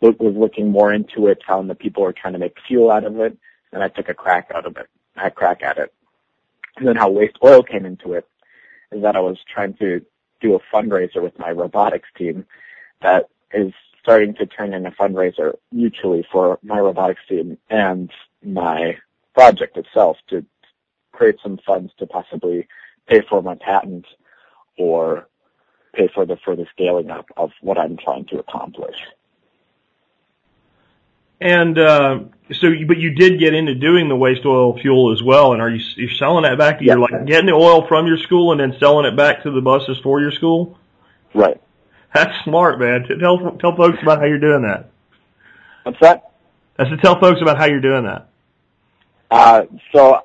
was 0.00 0.34
looking 0.36 0.70
more 0.70 0.92
into 0.92 1.28
it, 1.28 1.42
found 1.46 1.70
that 1.70 1.78
people 1.78 2.02
were 2.02 2.12
trying 2.12 2.34
to 2.34 2.38
make 2.38 2.56
fuel 2.66 2.90
out 2.90 3.04
of 3.04 3.18
it, 3.20 3.36
and 3.72 3.82
I 3.82 3.88
took 3.88 4.08
a 4.08 4.14
crack 4.14 4.50
out 4.54 4.66
of 4.66 4.76
it, 4.76 4.88
a 5.16 5.30
crack 5.30 5.62
at 5.62 5.78
it. 5.78 5.92
And 6.76 6.86
then 6.86 6.96
how 6.96 7.10
waste 7.10 7.38
oil 7.42 7.62
came 7.62 7.86
into 7.86 8.14
it 8.14 8.26
is 8.92 9.02
that 9.02 9.16
I 9.16 9.20
was 9.20 9.38
trying 9.52 9.74
to 9.74 10.04
do 10.40 10.54
a 10.54 10.74
fundraiser 10.74 11.22
with 11.22 11.38
my 11.38 11.50
robotics 11.50 12.08
team 12.16 12.44
that 13.00 13.28
is 13.52 13.72
starting 14.02 14.34
to 14.34 14.46
turn 14.46 14.74
in 14.74 14.86
a 14.86 14.90
fundraiser 14.90 15.54
mutually 15.72 16.26
for 16.30 16.58
my 16.62 16.78
robotics 16.78 17.22
team 17.28 17.56
and 17.70 18.10
my 18.42 18.96
project 19.34 19.76
itself 19.76 20.18
to 20.28 20.44
create 21.12 21.36
some 21.42 21.58
funds 21.66 21.92
to 21.98 22.06
possibly 22.06 22.66
pay 23.06 23.22
for 23.28 23.42
my 23.42 23.54
patent 23.54 24.06
or 24.78 25.26
pay 25.94 26.08
for 26.14 26.26
the 26.26 26.36
further 26.44 26.66
scaling 26.72 27.10
up 27.10 27.26
of 27.36 27.50
what 27.60 27.78
I'm 27.78 27.96
trying 27.96 28.26
to 28.26 28.38
accomplish. 28.38 28.96
And 31.40 31.78
uh, 31.78 32.20
so, 32.60 32.68
you, 32.68 32.86
but 32.86 32.98
you 32.98 33.10
did 33.10 33.38
get 33.38 33.54
into 33.54 33.74
doing 33.74 34.08
the 34.08 34.16
waste 34.16 34.44
oil 34.44 34.78
fuel 34.78 35.12
as 35.12 35.22
well. 35.22 35.52
And 35.52 35.60
are 35.60 35.70
you 35.70 35.82
you're 35.96 36.10
selling 36.10 36.44
that 36.44 36.58
back? 36.58 36.78
To 36.78 36.84
you're 36.84 36.98
like 36.98 37.26
getting 37.26 37.46
the 37.46 37.52
oil 37.52 37.86
from 37.86 38.06
your 38.06 38.18
school 38.18 38.52
and 38.52 38.60
then 38.60 38.78
selling 38.78 39.06
it 39.06 39.16
back 39.16 39.42
to 39.42 39.50
the 39.50 39.60
buses 39.60 39.98
for 40.02 40.20
your 40.20 40.32
school. 40.32 40.78
Right. 41.34 41.60
That's 42.14 42.32
smart, 42.44 42.78
man. 42.78 43.06
Tell 43.20 43.56
tell 43.58 43.76
folks 43.76 43.98
about 44.02 44.20
how 44.20 44.26
you're 44.26 44.38
doing 44.38 44.62
that. 44.62 44.90
What's 45.82 45.98
that? 46.00 46.30
That's 46.76 46.90
to 46.90 46.96
tell 46.96 47.20
folks 47.20 47.40
about 47.42 47.58
how 47.58 47.66
you're 47.66 47.80
doing 47.80 48.04
that. 48.04 48.28
Uh, 49.30 49.64
so 49.92 50.20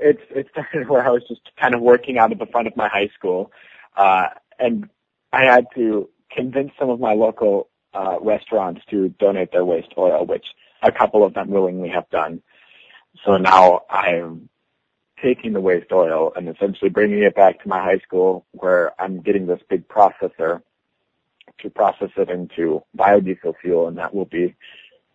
it's 0.00 0.22
it 0.30 0.46
started 0.52 0.88
where 0.88 1.04
I 1.04 1.10
was 1.10 1.22
just 1.28 1.40
kind 1.60 1.74
of 1.74 1.80
working 1.80 2.18
out 2.18 2.32
at 2.32 2.38
the 2.38 2.46
front 2.46 2.68
of 2.68 2.76
my 2.76 2.88
high 2.88 3.10
school, 3.16 3.50
uh, 3.96 4.26
and 4.58 4.88
I 5.32 5.44
had 5.44 5.66
to 5.74 6.08
convince 6.30 6.72
some 6.78 6.90
of 6.90 7.00
my 7.00 7.14
local 7.14 7.68
uh, 7.94 8.18
restaurants 8.20 8.80
to 8.90 9.08
donate 9.18 9.52
their 9.52 9.64
waste 9.64 9.92
oil, 9.98 10.24
which 10.24 10.46
a 10.82 10.92
couple 10.92 11.24
of 11.24 11.34
them 11.34 11.50
willingly 11.50 11.88
have 11.88 12.08
done. 12.10 12.42
So 13.24 13.36
now 13.36 13.82
I'm 13.90 14.48
taking 15.22 15.52
the 15.52 15.60
waste 15.60 15.92
oil 15.92 16.32
and 16.34 16.48
essentially 16.48 16.90
bringing 16.90 17.22
it 17.22 17.34
back 17.34 17.62
to 17.62 17.68
my 17.68 17.78
high 17.78 17.98
school 17.98 18.44
where 18.52 19.00
I'm 19.00 19.20
getting 19.20 19.46
this 19.46 19.60
big 19.68 19.86
processor 19.86 20.62
to 21.60 21.70
process 21.70 22.10
it 22.16 22.28
into 22.28 22.82
biodiesel 22.96 23.54
fuel 23.60 23.88
and 23.88 23.96
that 23.98 24.14
will 24.14 24.24
be 24.24 24.54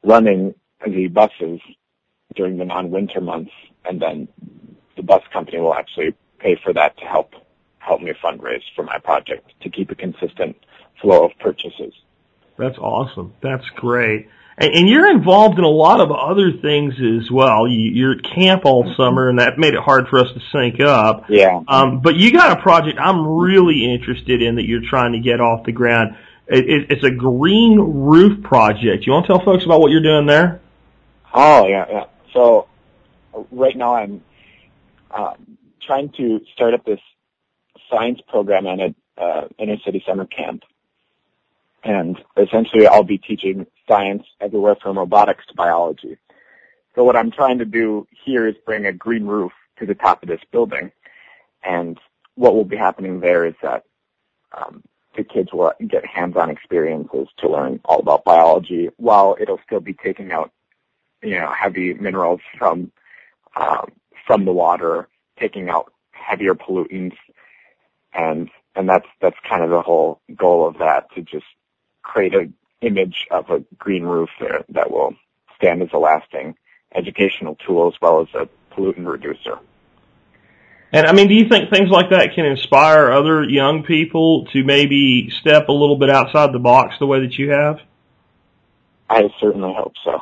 running 0.03 0.55
the 0.85 1.07
buses 1.07 1.59
during 2.35 2.57
the 2.57 2.65
non-winter 2.65 3.19
months 3.19 3.51
and 3.85 4.01
then 4.01 4.27
the 4.95 5.03
bus 5.03 5.23
company 5.33 5.59
will 5.59 5.73
actually 5.73 6.15
pay 6.39 6.55
for 6.63 6.71
that 6.73 6.97
to 6.97 7.05
help 7.05 7.33
help 7.79 8.01
me 8.01 8.13
fundraise 8.23 8.63
for 8.75 8.83
my 8.83 8.97
project 8.99 9.51
to 9.61 9.69
keep 9.69 9.89
a 9.91 9.95
consistent 9.95 10.55
flow 11.01 11.25
of 11.25 11.31
purchases. 11.39 11.93
That's 12.57 12.77
awesome. 12.77 13.33
That's 13.41 13.65
great. 13.75 14.29
And, 14.57 14.73
and 14.73 14.89
you're 14.89 15.09
involved 15.09 15.59
in 15.59 15.63
a 15.63 15.69
lot 15.69 16.01
of 16.01 16.11
other 16.11 16.51
things 16.61 16.95
as 16.95 17.29
well. 17.31 17.67
You, 17.67 17.91
you're 17.93 18.11
at 18.13 18.23
camp 18.23 18.65
all 18.65 18.93
summer, 18.97 19.29
and 19.29 19.39
that 19.39 19.57
made 19.57 19.73
it 19.73 19.79
hard 19.79 20.07
for 20.09 20.19
us 20.19 20.27
to 20.33 20.41
sync 20.51 20.79
up. 20.81 21.25
Yeah. 21.29 21.61
Um, 21.67 22.01
but 22.01 22.15
you 22.15 22.31
got 22.31 22.57
a 22.57 22.61
project 22.61 22.97
I'm 22.99 23.25
really 23.27 23.93
interested 23.93 24.41
in 24.41 24.55
that 24.55 24.65
you're 24.65 24.87
trying 24.89 25.13
to 25.13 25.19
get 25.19 25.39
off 25.39 25.65
the 25.65 25.71
ground. 25.71 26.15
It, 26.47 26.69
it, 26.69 26.91
it's 26.91 27.03
a 27.03 27.11
green 27.11 27.77
roof 27.79 28.43
project. 28.43 29.05
You 29.05 29.13
want 29.13 29.25
to 29.27 29.33
tell 29.33 29.45
folks 29.45 29.65
about 29.65 29.81
what 29.81 29.91
you're 29.91 30.01
doing 30.01 30.25
there? 30.25 30.61
Oh 31.33 31.67
yeah, 31.67 31.85
yeah. 31.89 32.03
So 32.33 32.67
right 33.51 33.75
now 33.75 33.95
I'm 33.95 34.23
um, 35.11 35.57
trying 35.85 36.09
to 36.17 36.39
start 36.53 36.73
up 36.73 36.85
this 36.85 36.99
science 37.91 38.19
program 38.27 38.65
at 38.65 38.79
a 38.79 39.21
uh, 39.21 39.47
inner 39.59 39.75
city 39.85 40.03
summer 40.07 40.25
camp 40.25 40.63
and 41.83 42.17
essentially 42.37 42.87
I'll 42.87 43.03
be 43.03 43.17
teaching 43.17 43.65
science 43.87 44.23
everywhere 44.41 44.75
from 44.81 44.97
robotics 44.97 45.45
to 45.47 45.53
biology. 45.55 46.17
So 46.95 47.03
what 47.03 47.15
I'm 47.15 47.31
trying 47.31 47.59
to 47.59 47.65
do 47.65 48.07
here 48.25 48.47
is 48.47 48.55
bring 48.65 48.85
a 48.85 48.91
green 48.91 49.25
roof 49.25 49.51
to 49.79 49.85
the 49.85 49.95
top 49.95 50.23
of 50.23 50.29
this 50.29 50.41
building. 50.51 50.91
And 51.63 51.99
what 52.35 52.55
will 52.55 52.65
be 52.65 52.77
happening 52.77 53.19
there 53.19 53.45
is 53.45 53.53
that 53.61 53.83
um, 54.51 54.83
the 55.15 55.23
kids 55.23 55.49
will 55.53 55.73
get 55.87 56.05
hands-on 56.05 56.49
experiences 56.49 57.27
to 57.39 57.49
learn 57.49 57.79
all 57.85 57.99
about 57.99 58.23
biology 58.23 58.89
while 58.97 59.35
it'll 59.39 59.59
still 59.65 59.79
be 59.79 59.93
taking 59.93 60.31
out, 60.31 60.51
you 61.21 61.39
know, 61.39 61.51
heavy 61.51 61.93
minerals 61.93 62.41
from 62.57 62.91
um, 63.55 63.91
from 64.25 64.45
the 64.45 64.51
water, 64.51 65.07
taking 65.39 65.69
out 65.69 65.91
heavier 66.11 66.53
pollutants, 66.53 67.15
and 68.13 68.49
and 68.75 68.87
that's 68.87 69.07
that's 69.21 69.37
kind 69.49 69.63
of 69.63 69.69
the 69.69 69.81
whole 69.81 70.21
goal 70.35 70.67
of 70.67 70.77
that 70.77 71.11
to 71.15 71.21
just 71.21 71.45
create 72.07 72.33
an 72.33 72.53
image 72.81 73.27
of 73.31 73.49
a 73.49 73.59
green 73.77 74.03
roof 74.03 74.29
there 74.39 74.63
that 74.69 74.89
will 74.89 75.13
stand 75.55 75.81
as 75.81 75.89
a 75.93 75.97
lasting 75.97 76.55
educational 76.95 77.55
tool 77.55 77.87
as 77.87 77.99
well 78.01 78.21
as 78.21 78.27
a 78.33 78.47
pollutant 78.73 79.07
reducer. 79.07 79.59
And 80.93 81.05
I 81.05 81.11
mean, 81.11 81.27
do 81.27 81.33
you 81.33 81.49
think 81.49 81.69
things 81.69 81.89
like 81.89 82.11
that 82.11 82.33
can 82.33 82.45
inspire 82.45 83.11
other 83.11 83.43
young 83.43 83.83
people 83.83 84.45
to 84.53 84.63
maybe 84.63 85.29
step 85.41 85.67
a 85.67 85.73
little 85.73 85.97
bit 85.97 86.09
outside 86.09 86.53
the 86.53 86.59
box 86.59 86.95
the 86.99 87.05
way 87.05 87.19
that 87.21 87.37
you 87.37 87.51
have? 87.51 87.81
I 89.09 89.29
certainly 89.39 89.73
hope 89.73 89.93
so. 90.03 90.19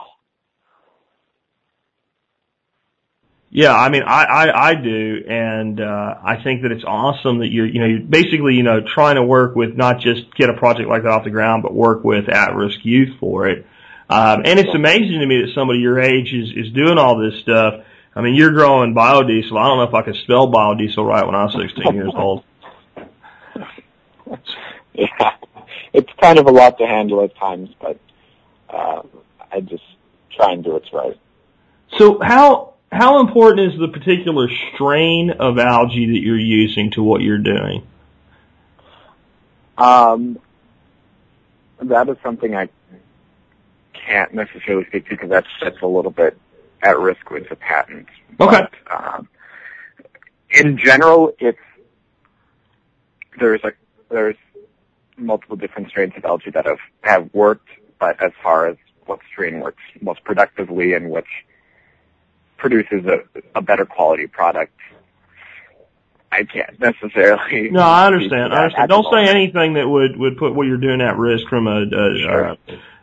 Yeah, 3.49 3.73
I 3.73 3.89
mean, 3.89 4.03
I, 4.03 4.23
I, 4.23 4.69
I 4.69 4.75
do, 4.75 5.23
and 5.29 5.79
uh, 5.79 6.15
I 6.23 6.43
think 6.43 6.63
that 6.63 6.71
it's 6.71 6.83
awesome 6.85 7.39
that 7.39 7.51
you're, 7.51 7.65
you 7.65 7.79
know, 7.79 7.85
you're 7.85 8.01
basically, 8.01 8.55
you 8.55 8.63
know, 8.63 8.81
trying 8.81 9.15
to 9.15 9.23
work 9.23 9.55
with 9.55 9.77
not 9.77 10.01
just 10.01 10.35
get 10.35 10.49
a 10.49 10.53
project 10.53 10.89
like 10.89 11.03
that 11.03 11.09
off 11.09 11.23
the 11.23 11.29
ground, 11.29 11.63
but 11.63 11.73
work 11.73 12.03
with 12.03 12.27
at-risk 12.27 12.83
youth 12.83 13.17
for 13.19 13.47
it. 13.47 13.65
Um, 14.09 14.41
and 14.45 14.59
it's 14.59 14.73
amazing 14.75 15.19
to 15.19 15.25
me 15.25 15.41
that 15.41 15.53
somebody 15.55 15.79
your 15.79 15.99
age 15.99 16.31
is 16.31 16.51
is 16.55 16.71
doing 16.73 16.97
all 16.97 17.17
this 17.17 17.39
stuff. 17.41 17.85
I 18.15 18.21
mean, 18.21 18.35
you're 18.35 18.51
growing 18.51 18.93
biodiesel. 18.93 19.57
I 19.57 19.67
don't 19.67 19.77
know 19.77 19.83
if 19.83 19.93
I 19.93 20.03
could 20.03 20.15
spell 20.17 20.51
biodiesel 20.51 21.05
right 21.05 21.25
when 21.25 21.35
I 21.35 21.45
was 21.45 21.55
16 21.59 21.95
years 21.95 22.13
old. 22.15 22.43
Yeah, 24.93 25.31
it's 25.91 26.09
kind 26.21 26.39
of 26.39 26.47
a 26.47 26.51
lot 26.51 26.77
to 26.77 26.85
handle 26.85 27.23
at 27.23 27.35
times, 27.35 27.69
but 27.81 27.99
uh, 28.69 29.01
I 29.51 29.61
just 29.61 29.83
try 30.35 30.53
and 30.53 30.63
do 30.63 30.73
what's 30.73 30.93
right. 30.93 31.19
So 31.97 32.19
how 32.21 32.74
how 32.95 33.19
important 33.19 33.73
is 33.73 33.79
the 33.79 33.89
particular 33.89 34.47
strain 34.73 35.31
of 35.31 35.59
algae 35.59 36.05
that 36.13 36.21
you're 36.21 36.39
using 36.39 36.91
to 36.91 37.03
what 37.03 37.21
you're 37.21 37.37
doing? 37.37 37.85
Um, 39.77 40.39
that 41.81 42.07
is 42.07 42.15
something 42.23 42.55
I 42.55 42.69
can't 43.93 44.33
necessarily 44.33 44.85
speak 44.85 45.05
to 45.05 45.09
because 45.11 45.29
that's 45.29 45.47
that's 45.61 45.81
a 45.81 45.87
little 45.87 46.11
bit 46.11 46.37
at 46.83 46.97
risk 46.97 47.29
with 47.29 47.49
the 47.49 47.57
patent. 47.57 48.07
Okay. 48.39 48.61
But, 48.61 48.73
um, 48.89 49.27
in 50.51 50.77
general, 50.77 51.33
it's 51.39 51.57
there's 53.39 53.63
a 53.65 53.73
there's 54.09 54.37
multiple 55.17 55.57
different 55.57 55.89
strains 55.89 56.13
of 56.15 56.23
algae 56.23 56.51
that 56.51 56.65
have 56.65 56.79
have 57.01 57.29
worked, 57.33 57.67
but 57.99 58.21
as 58.23 58.31
far 58.41 58.67
as 58.67 58.77
what 59.05 59.19
strain 59.29 59.59
works 59.59 59.83
most 60.01 60.23
productively 60.23 60.93
and 60.93 61.09
which 61.09 61.27
produces 62.69 63.05
a, 63.05 63.19
a 63.53 63.61
better 63.61 63.85
quality 63.85 64.25
product. 64.27 64.73
I 66.31 66.43
can't 66.43 66.79
necessarily. 66.79 67.69
No, 67.69 67.81
I 67.81 68.07
understand. 68.07 68.53
I 68.53 68.63
understand. 68.63 68.89
Don't 68.89 69.05
say 69.13 69.29
anything 69.29 69.75
that 69.75 69.87
would 69.87 70.17
would 70.17 70.37
put 70.37 70.53
what 70.55 70.65
you're 70.67 70.77
doing 70.77 70.99
at 71.01 71.17
risk 71.17 71.47
from 71.47 71.67
a, 71.67 71.83
a, 71.83 72.19
Sure. 72.19 72.43
a, 72.43 72.57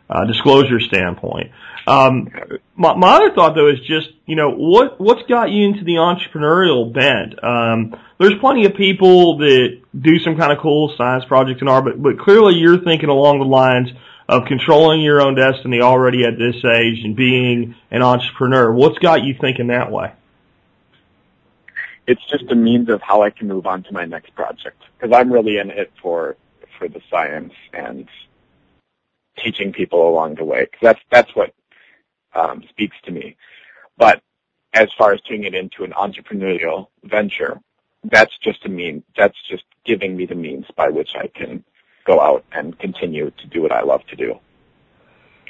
a 0.09 0.27
disclosure 0.27 0.79
standpoint. 0.81 1.51
Um, 1.87 2.29
my, 2.75 2.95
my 2.95 3.15
other 3.15 3.33
thought 3.33 3.55
though 3.55 3.69
is 3.69 3.79
just 3.79 4.09
you 4.25 4.35
know 4.35 4.51
what 4.51 4.99
what's 4.99 5.23
got 5.27 5.49
you 5.49 5.65
into 5.65 5.83
the 5.83 5.93
entrepreneurial 5.93 6.93
bent. 6.93 7.41
Um, 7.43 7.95
there's 8.19 8.39
plenty 8.39 8.65
of 8.65 8.75
people 8.75 9.37
that 9.39 9.81
do 9.99 10.19
some 10.19 10.37
kind 10.37 10.51
of 10.51 10.59
cool 10.59 10.93
science 10.97 11.25
projects 11.25 11.61
and 11.61 11.69
all, 11.69 11.81
but 11.81 12.01
but 12.01 12.19
clearly 12.19 12.55
you're 12.55 12.83
thinking 12.83 13.09
along 13.09 13.39
the 13.39 13.45
lines 13.45 13.89
of 14.33 14.45
controlling 14.47 15.01
your 15.01 15.21
own 15.21 15.35
destiny 15.35 15.79
already 15.81 16.25
at 16.25 16.39
this 16.39 16.55
age 16.65 17.03
and 17.03 17.15
being 17.15 17.75
an 17.91 18.01
entrepreneur. 18.01 18.71
What's 18.73 18.97
got 18.97 19.23
you 19.23 19.35
thinking 19.39 19.67
that 19.67 19.91
way? 19.91 20.11
It's 22.07 22.25
just 22.29 22.51
a 22.51 22.55
means 22.55 22.89
of 22.89 23.01
how 23.01 23.21
I 23.21 23.29
can 23.29 23.47
move 23.47 23.67
on 23.67 23.83
to 23.83 23.93
my 23.93 24.05
next 24.05 24.33
project 24.33 24.81
because 24.97 25.15
I'm 25.15 25.31
really 25.31 25.57
in 25.57 25.69
it 25.69 25.91
for 26.01 26.35
for 26.79 26.87
the 26.87 26.99
science 27.11 27.53
and 27.73 28.09
teaching 29.37 29.71
people 29.71 30.09
along 30.09 30.35
the 30.35 30.43
way. 30.43 30.65
'Cause 30.65 30.79
that's 30.81 31.01
that's 31.11 31.35
what 31.35 31.53
um, 32.33 32.63
speaks 32.69 32.97
to 33.03 33.11
me. 33.11 33.35
But 33.97 34.23
as 34.73 34.91
far 34.97 35.13
as 35.13 35.21
turning 35.21 35.43
it 35.43 35.53
into 35.53 35.83
an 35.83 35.91
entrepreneurial 35.91 36.87
venture, 37.03 37.61
that's 38.03 38.35
just 38.39 38.65
a 38.65 38.69
mean. 38.69 39.03
That's 39.15 39.37
just 39.47 39.63
giving 39.85 40.17
me 40.17 40.25
the 40.25 40.35
means 40.35 40.65
by 40.75 40.89
which 40.89 41.15
I 41.15 41.27
can 41.27 41.63
go 42.05 42.19
out 42.19 42.45
and 42.51 42.77
continue 42.77 43.31
to 43.31 43.47
do 43.47 43.61
what 43.61 43.71
I 43.71 43.81
love 43.81 44.05
to 44.07 44.15
do. 44.15 44.39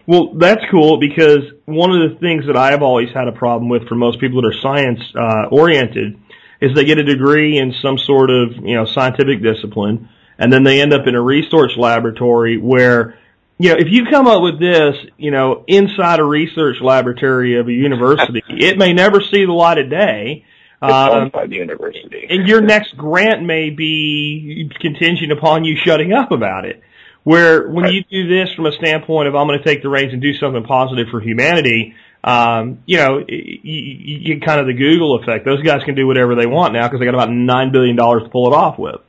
Well, 0.06 0.34
that's 0.34 0.62
cool 0.70 1.00
because 1.00 1.44
one 1.66 1.92
of 1.92 2.12
the 2.12 2.20
things 2.20 2.46
that 2.48 2.58
I've 2.58 2.82
always 2.82 3.10
had 3.14 3.28
a 3.28 3.32
problem 3.32 3.70
with 3.70 3.88
for 3.88 3.96
most 3.96 4.20
people 4.20 4.42
that 4.42 4.50
are 4.50 4.62
science 4.62 5.00
uh, 5.16 5.48
oriented 5.50 6.20
is 6.60 6.76
they 6.76 6.86
get 6.86 6.98
a 6.98 7.04
degree 7.04 7.58
in 7.58 7.74
some 7.82 7.98
sort 7.98 8.30
of 8.30 8.56
you 8.56 8.76
know 8.76 8.86
scientific 8.86 9.42
discipline, 9.42 10.10
and 10.38 10.52
then 10.52 10.64
they 10.64 10.82
end 10.82 10.94
up 10.94 11.08
in 11.08 11.16
a 11.16 11.22
research 11.22 11.78
laboratory 11.78 12.58
where 12.58 13.18
you 13.58 13.70
know 13.70 13.76
if 13.78 13.88
you 13.90 14.06
come 14.10 14.28
up 14.28 14.42
with 14.42 14.60
this 14.60 14.96
you 15.18 15.32
know 15.32 15.64
inside 15.68 16.20
a 16.20 16.24
research 16.24 16.78
laboratory 16.82 17.58
of 17.58 17.68
a 17.68 17.74
university, 17.74 18.44
it 18.50 18.78
may 18.78 18.92
never 18.92 19.22
see 19.22 19.46
the 19.46 19.54
light 19.54 19.78
of 19.78 19.90
day. 19.90 20.46
Um, 20.84 21.12
owned 21.12 21.32
by 21.32 21.48
the 21.48 21.56
university. 21.56 22.28
and 22.30 22.48
your 22.48 22.62
next 22.62 22.98
grant 22.98 23.44
may 23.44 23.70
be 23.70 24.70
contingent 24.82 25.32
upon 25.32 25.64
you 25.64 25.78
shutting 25.78 26.12
up 26.12 26.32
about 26.32 26.66
it. 26.66 26.82
Where 27.24 27.70
when 27.70 27.86
Right. 27.86 27.94
you 27.94 28.04
do 28.04 28.28
this 28.28 28.54
from 28.54 28.66
a 28.66 28.74
standpoint 28.74 29.30
of 29.30 29.36
I'm 29.36 29.48
going 29.48 29.58
to 29.58 29.64
take 29.64 29.82
the 29.82 29.88
reins 29.88 30.12
and 30.12 30.22
do 30.22 30.34
something 30.34 30.64
positive 30.64 31.08
for 31.10 31.22
humanity, 31.22 31.94
um, 32.24 32.80
you 32.86 32.98
know, 32.98 33.24
you, 33.30 33.60
you 33.64 34.36
get 34.36 34.46
kind 34.46 34.60
of 34.60 34.68
the 34.68 34.74
Google 34.74 35.16
effect. 35.22 35.46
Those 35.46 35.62
guys 35.62 35.84
can 35.86 35.96
do 35.96 36.06
whatever 36.06 36.36
they 36.36 36.46
want 36.46 36.74
now 36.74 36.86
because 36.88 37.00
they 37.00 37.06
got 37.06 37.16
about 37.16 37.32
nine 37.32 37.72
billion 37.72 37.96
dollars 37.96 38.24
to 38.24 38.30
pull 38.30 38.52
it 38.52 38.56
off 38.56 38.78
with. 38.78 39.00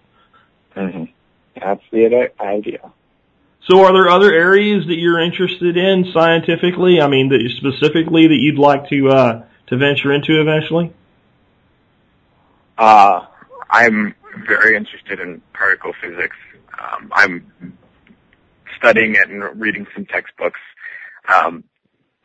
hmm 0.75 1.05
That's 1.61 1.83
the 1.91 2.31
idea. 2.41 2.93
So, 3.69 3.85
are 3.85 3.93
there 3.93 4.11
other 4.11 4.33
areas 4.33 4.87
that 4.87 4.97
you're 4.97 5.21
interested 5.21 5.77
in 5.77 6.13
scientifically? 6.13 7.01
I 7.01 7.09
mean, 7.09 7.31
that 7.31 7.41
specifically 7.57 8.29
that 8.29 8.37
you'd 8.39 8.59
like 8.59 8.89
to 8.91 9.09
uh, 9.09 9.43
to 9.69 9.77
venture 9.77 10.13
into 10.13 10.41
eventually? 10.41 10.93
Uh, 12.79 13.27
I'm 13.71 14.15
very 14.47 14.77
interested 14.77 15.21
in 15.21 15.41
particle 15.53 15.93
physics. 16.03 16.37
Um, 16.81 17.13
I'm 17.15 17.79
studying 18.79 19.15
it 19.15 19.29
and 19.29 19.61
reading 19.61 19.87
some 19.95 20.07
textbooks, 20.07 20.61
um, 21.33 21.65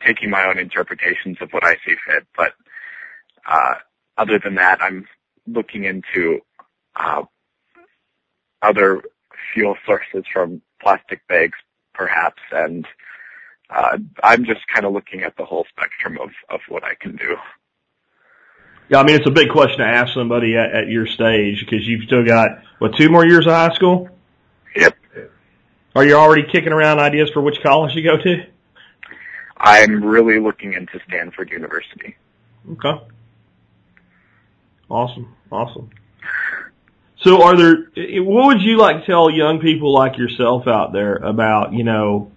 taking 0.04 0.30
my 0.30 0.44
own 0.46 0.58
interpretations 0.58 1.38
of 1.40 1.50
what 1.52 1.64
I 1.64 1.74
see 1.86 1.94
fit. 2.06 2.26
But 2.36 2.52
uh, 3.46 3.74
other 4.18 4.38
than 4.42 4.56
that, 4.56 4.82
I'm 4.82 5.06
looking 5.46 5.84
into 5.84 6.40
uh, 6.96 7.22
other 8.62 9.02
fuel 9.54 9.76
sources 9.86 10.24
from 10.32 10.62
plastic 10.82 11.26
bags, 11.28 11.58
perhaps, 11.94 12.42
and 12.52 12.86
uh, 13.70 13.98
I'm 14.22 14.44
just 14.44 14.60
kind 14.72 14.84
of 14.84 14.92
looking 14.92 15.22
at 15.22 15.36
the 15.36 15.44
whole 15.44 15.66
spectrum 15.70 16.18
of 16.20 16.30
of 16.48 16.60
what 16.68 16.84
I 16.84 16.94
can 17.00 17.16
do. 17.16 17.36
Yeah, 18.90 18.98
I 18.98 19.04
mean 19.04 19.16
it's 19.16 19.26
a 19.26 19.30
big 19.30 19.50
question 19.50 19.78
to 19.78 19.86
ask 19.86 20.12
somebody 20.12 20.56
at, 20.56 20.74
at 20.74 20.88
your 20.88 21.06
stage 21.06 21.60
because 21.60 21.86
you've 21.86 22.04
still 22.04 22.24
got 22.24 22.62
what 22.78 22.96
two 22.96 23.08
more 23.08 23.24
years 23.24 23.46
of 23.46 23.52
high 23.52 23.72
school. 23.74 24.08
Yep. 24.74 24.96
Are 25.94 26.04
you 26.04 26.14
already 26.14 26.42
kicking 26.50 26.72
around 26.72 26.98
ideas 26.98 27.30
for 27.30 27.40
which 27.40 27.56
college 27.62 27.94
you 27.94 28.02
go 28.02 28.16
to? 28.16 28.46
I'm 29.56 30.04
really 30.04 30.40
looking 30.40 30.72
into 30.72 31.00
Stanford 31.06 31.50
University. 31.50 32.16
Okay. 32.72 33.04
Awesome. 34.88 35.36
Awesome. 35.52 35.90
So 37.22 37.42
are 37.42 37.56
there, 37.56 37.76
what 38.22 38.46
would 38.46 38.62
you 38.62 38.78
like 38.78 39.00
to 39.00 39.06
tell 39.06 39.30
young 39.30 39.60
people 39.60 39.92
like 39.92 40.16
yourself 40.16 40.66
out 40.66 40.92
there 40.92 41.16
about, 41.16 41.74
you 41.74 41.84
know, 41.84 42.32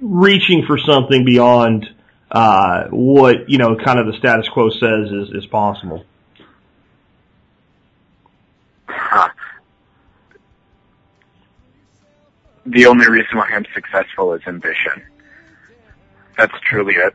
reaching 0.00 0.64
for 0.66 0.76
something 0.78 1.24
beyond, 1.24 1.88
uh, 2.32 2.84
what, 2.88 3.50
you 3.50 3.58
know, 3.58 3.76
kind 3.76 3.98
of 3.98 4.06
the 4.06 4.14
status 4.14 4.48
quo 4.48 4.70
says 4.70 5.12
is, 5.12 5.30
is 5.34 5.46
possible? 5.46 6.04
Huh. 8.88 9.28
The 12.64 12.86
only 12.86 13.06
reason 13.06 13.36
why 13.36 13.50
I'm 13.52 13.66
successful 13.74 14.32
is 14.32 14.40
ambition. 14.46 15.02
That's 16.38 16.54
truly 16.64 16.94
it. 16.94 17.14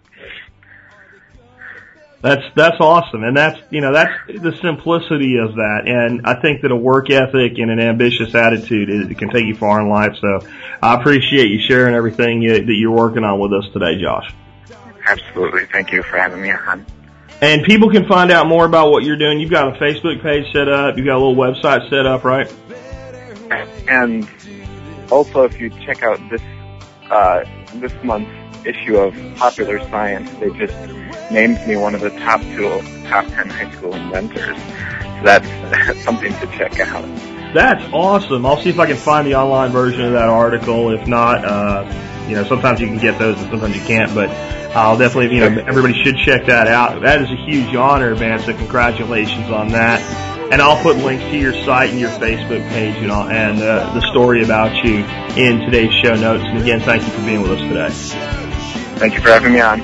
That's 2.21 2.43
that's 2.55 2.77
awesome, 2.79 3.23
and 3.23 3.37
that's 3.37 3.59
you 3.69 3.79
know 3.79 3.93
that's 3.93 4.13
the 4.27 4.55
simplicity 4.59 5.37
of 5.37 5.55
that, 5.55 5.83
and 5.85 6.25
I 6.25 6.41
think 6.41 6.63
that 6.63 6.71
a 6.71 6.75
work 6.75 7.11
ethic 7.11 7.59
and 7.59 7.69
an 7.69 7.79
ambitious 7.79 8.33
attitude 8.33 8.89
is, 8.89 9.17
can 9.17 9.29
take 9.29 9.45
you 9.45 9.55
far 9.55 9.79
in 9.81 9.87
life. 9.87 10.17
So 10.19 10.47
I 10.81 10.95
appreciate 10.95 11.49
you 11.51 11.59
sharing 11.59 11.93
everything 11.93 12.41
that 12.41 12.65
you're 12.67 12.91
working 12.91 13.23
on 13.23 13.39
with 13.39 13.53
us 13.53 13.71
today, 13.71 14.01
Josh. 14.01 14.33
Absolutely, 15.07 15.65
thank 15.65 15.91
you 15.91 16.03
for 16.03 16.17
having 16.17 16.41
me 16.41 16.51
on. 16.51 16.85
And 17.41 17.63
people 17.63 17.89
can 17.91 18.07
find 18.07 18.31
out 18.31 18.47
more 18.47 18.65
about 18.65 18.91
what 18.91 19.03
you're 19.03 19.17
doing. 19.17 19.39
You've 19.39 19.51
got 19.51 19.75
a 19.75 19.79
Facebook 19.79 20.21
page 20.23 20.51
set 20.51 20.67
up. 20.67 20.97
You've 20.97 21.05
got 21.05 21.17
a 21.17 21.23
little 21.23 21.35
website 21.35 21.87
set 21.89 22.05
up, 22.05 22.23
right? 22.23 22.51
And 23.87 24.27
also, 25.11 25.43
if 25.43 25.59
you 25.59 25.69
check 25.85 26.03
out 26.03 26.19
this 26.29 26.41
uh, 27.09 27.43
this 27.75 27.93
month's 28.03 28.65
issue 28.65 28.97
of 28.97 29.15
Popular 29.37 29.79
Science, 29.89 30.29
they 30.39 30.49
just 30.51 30.75
named 31.31 31.65
me 31.67 31.77
one 31.77 31.95
of 31.95 32.01
the 32.01 32.09
top 32.09 32.41
two, 32.41 32.81
top 33.07 33.25
ten 33.27 33.49
high 33.49 33.71
school 33.71 33.93
inventors. 33.93 34.57
So 34.57 35.23
that's, 35.23 35.47
that's 35.47 36.03
something 36.03 36.33
to 36.33 36.47
check 36.47 36.79
out. 36.79 37.03
That's 37.53 37.83
awesome. 37.93 38.45
I'll 38.45 38.61
see 38.61 38.69
if 38.69 38.79
I 38.79 38.87
can 38.87 38.97
find 38.97 39.25
the 39.25 39.35
online 39.35 39.71
version 39.71 40.01
of 40.01 40.11
that 40.13 40.27
article. 40.27 40.91
If 40.91 41.07
not, 41.07 41.45
uh, 41.45 41.85
you 42.27 42.35
know, 42.35 42.43
sometimes 42.43 42.79
you 42.79 42.87
can 42.87 42.97
get 42.97 43.17
those 43.17 43.39
and 43.39 43.49
sometimes 43.49 43.75
you 43.75 43.81
can't, 43.83 44.13
but 44.13 44.29
I'll 44.75 44.97
definitely, 44.97 45.35
you 45.35 45.41
know, 45.41 45.63
everybody 45.65 45.93
should 46.03 46.17
check 46.17 46.45
that 46.47 46.67
out. 46.67 47.01
That 47.01 47.21
is 47.21 47.29
a 47.29 47.35
huge 47.35 47.73
honor, 47.75 48.15
man. 48.15 48.39
So 48.39 48.53
congratulations 48.53 49.49
on 49.49 49.69
that. 49.69 50.01
And 50.51 50.61
I'll 50.61 50.81
put 50.81 50.97
links 50.97 51.25
to 51.25 51.37
your 51.37 51.53
site 51.65 51.89
and 51.89 51.99
your 51.99 52.09
Facebook 52.11 52.67
page 52.69 52.95
and, 52.97 53.11
all, 53.11 53.27
and 53.27 53.61
uh, 53.61 53.93
the 53.93 54.01
story 54.11 54.43
about 54.43 54.83
you 54.83 55.03
in 55.35 55.59
today's 55.59 55.93
show 56.01 56.15
notes. 56.15 56.43
And 56.45 56.59
again, 56.59 56.79
thank 56.79 57.03
you 57.03 57.09
for 57.09 57.21
being 57.25 57.41
with 57.41 57.51
us 57.51 57.59
today. 57.59 57.89
Thank 58.97 59.15
you 59.15 59.21
for 59.21 59.29
having 59.29 59.53
me 59.53 59.59
on. 59.59 59.81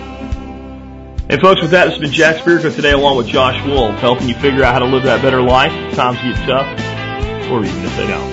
And 1.30 1.42
folks, 1.42 1.62
with 1.62 1.72
that, 1.72 1.86
this 1.86 1.94
has 1.96 2.02
been 2.02 2.12
Jack 2.12 2.38
Spirko 2.38 2.74
today 2.74 2.92
along 2.92 3.18
with 3.18 3.28
Josh 3.28 3.64
Wolf, 3.66 3.96
helping 3.96 4.30
you 4.30 4.36
figure 4.36 4.64
out 4.64 4.74
how 4.74 4.80
to 4.80 4.86
live 4.86 5.04
that 5.04 5.22
better 5.22 5.42
life 5.42 5.72
if 5.74 5.96
times 5.96 6.18
get 6.20 6.36
tough, 6.48 6.68
or 7.50 7.66
even 7.66 7.84
if 7.84 7.96
they 7.98 8.08
don't. 8.08 8.33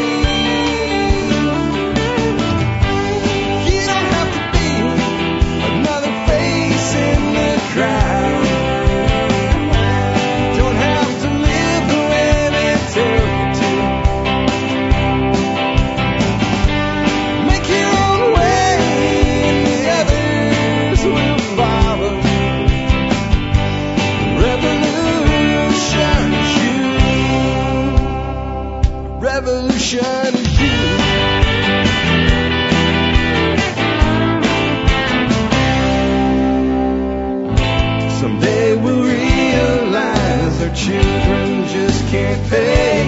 Can't 42.11 42.49
pay. 42.49 43.07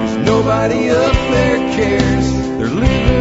Cause 0.00 0.16
nobody 0.24 0.88
up 0.88 1.12
there 1.12 1.58
cares. 1.76 2.32
They're 2.56 2.68
living 2.68 3.13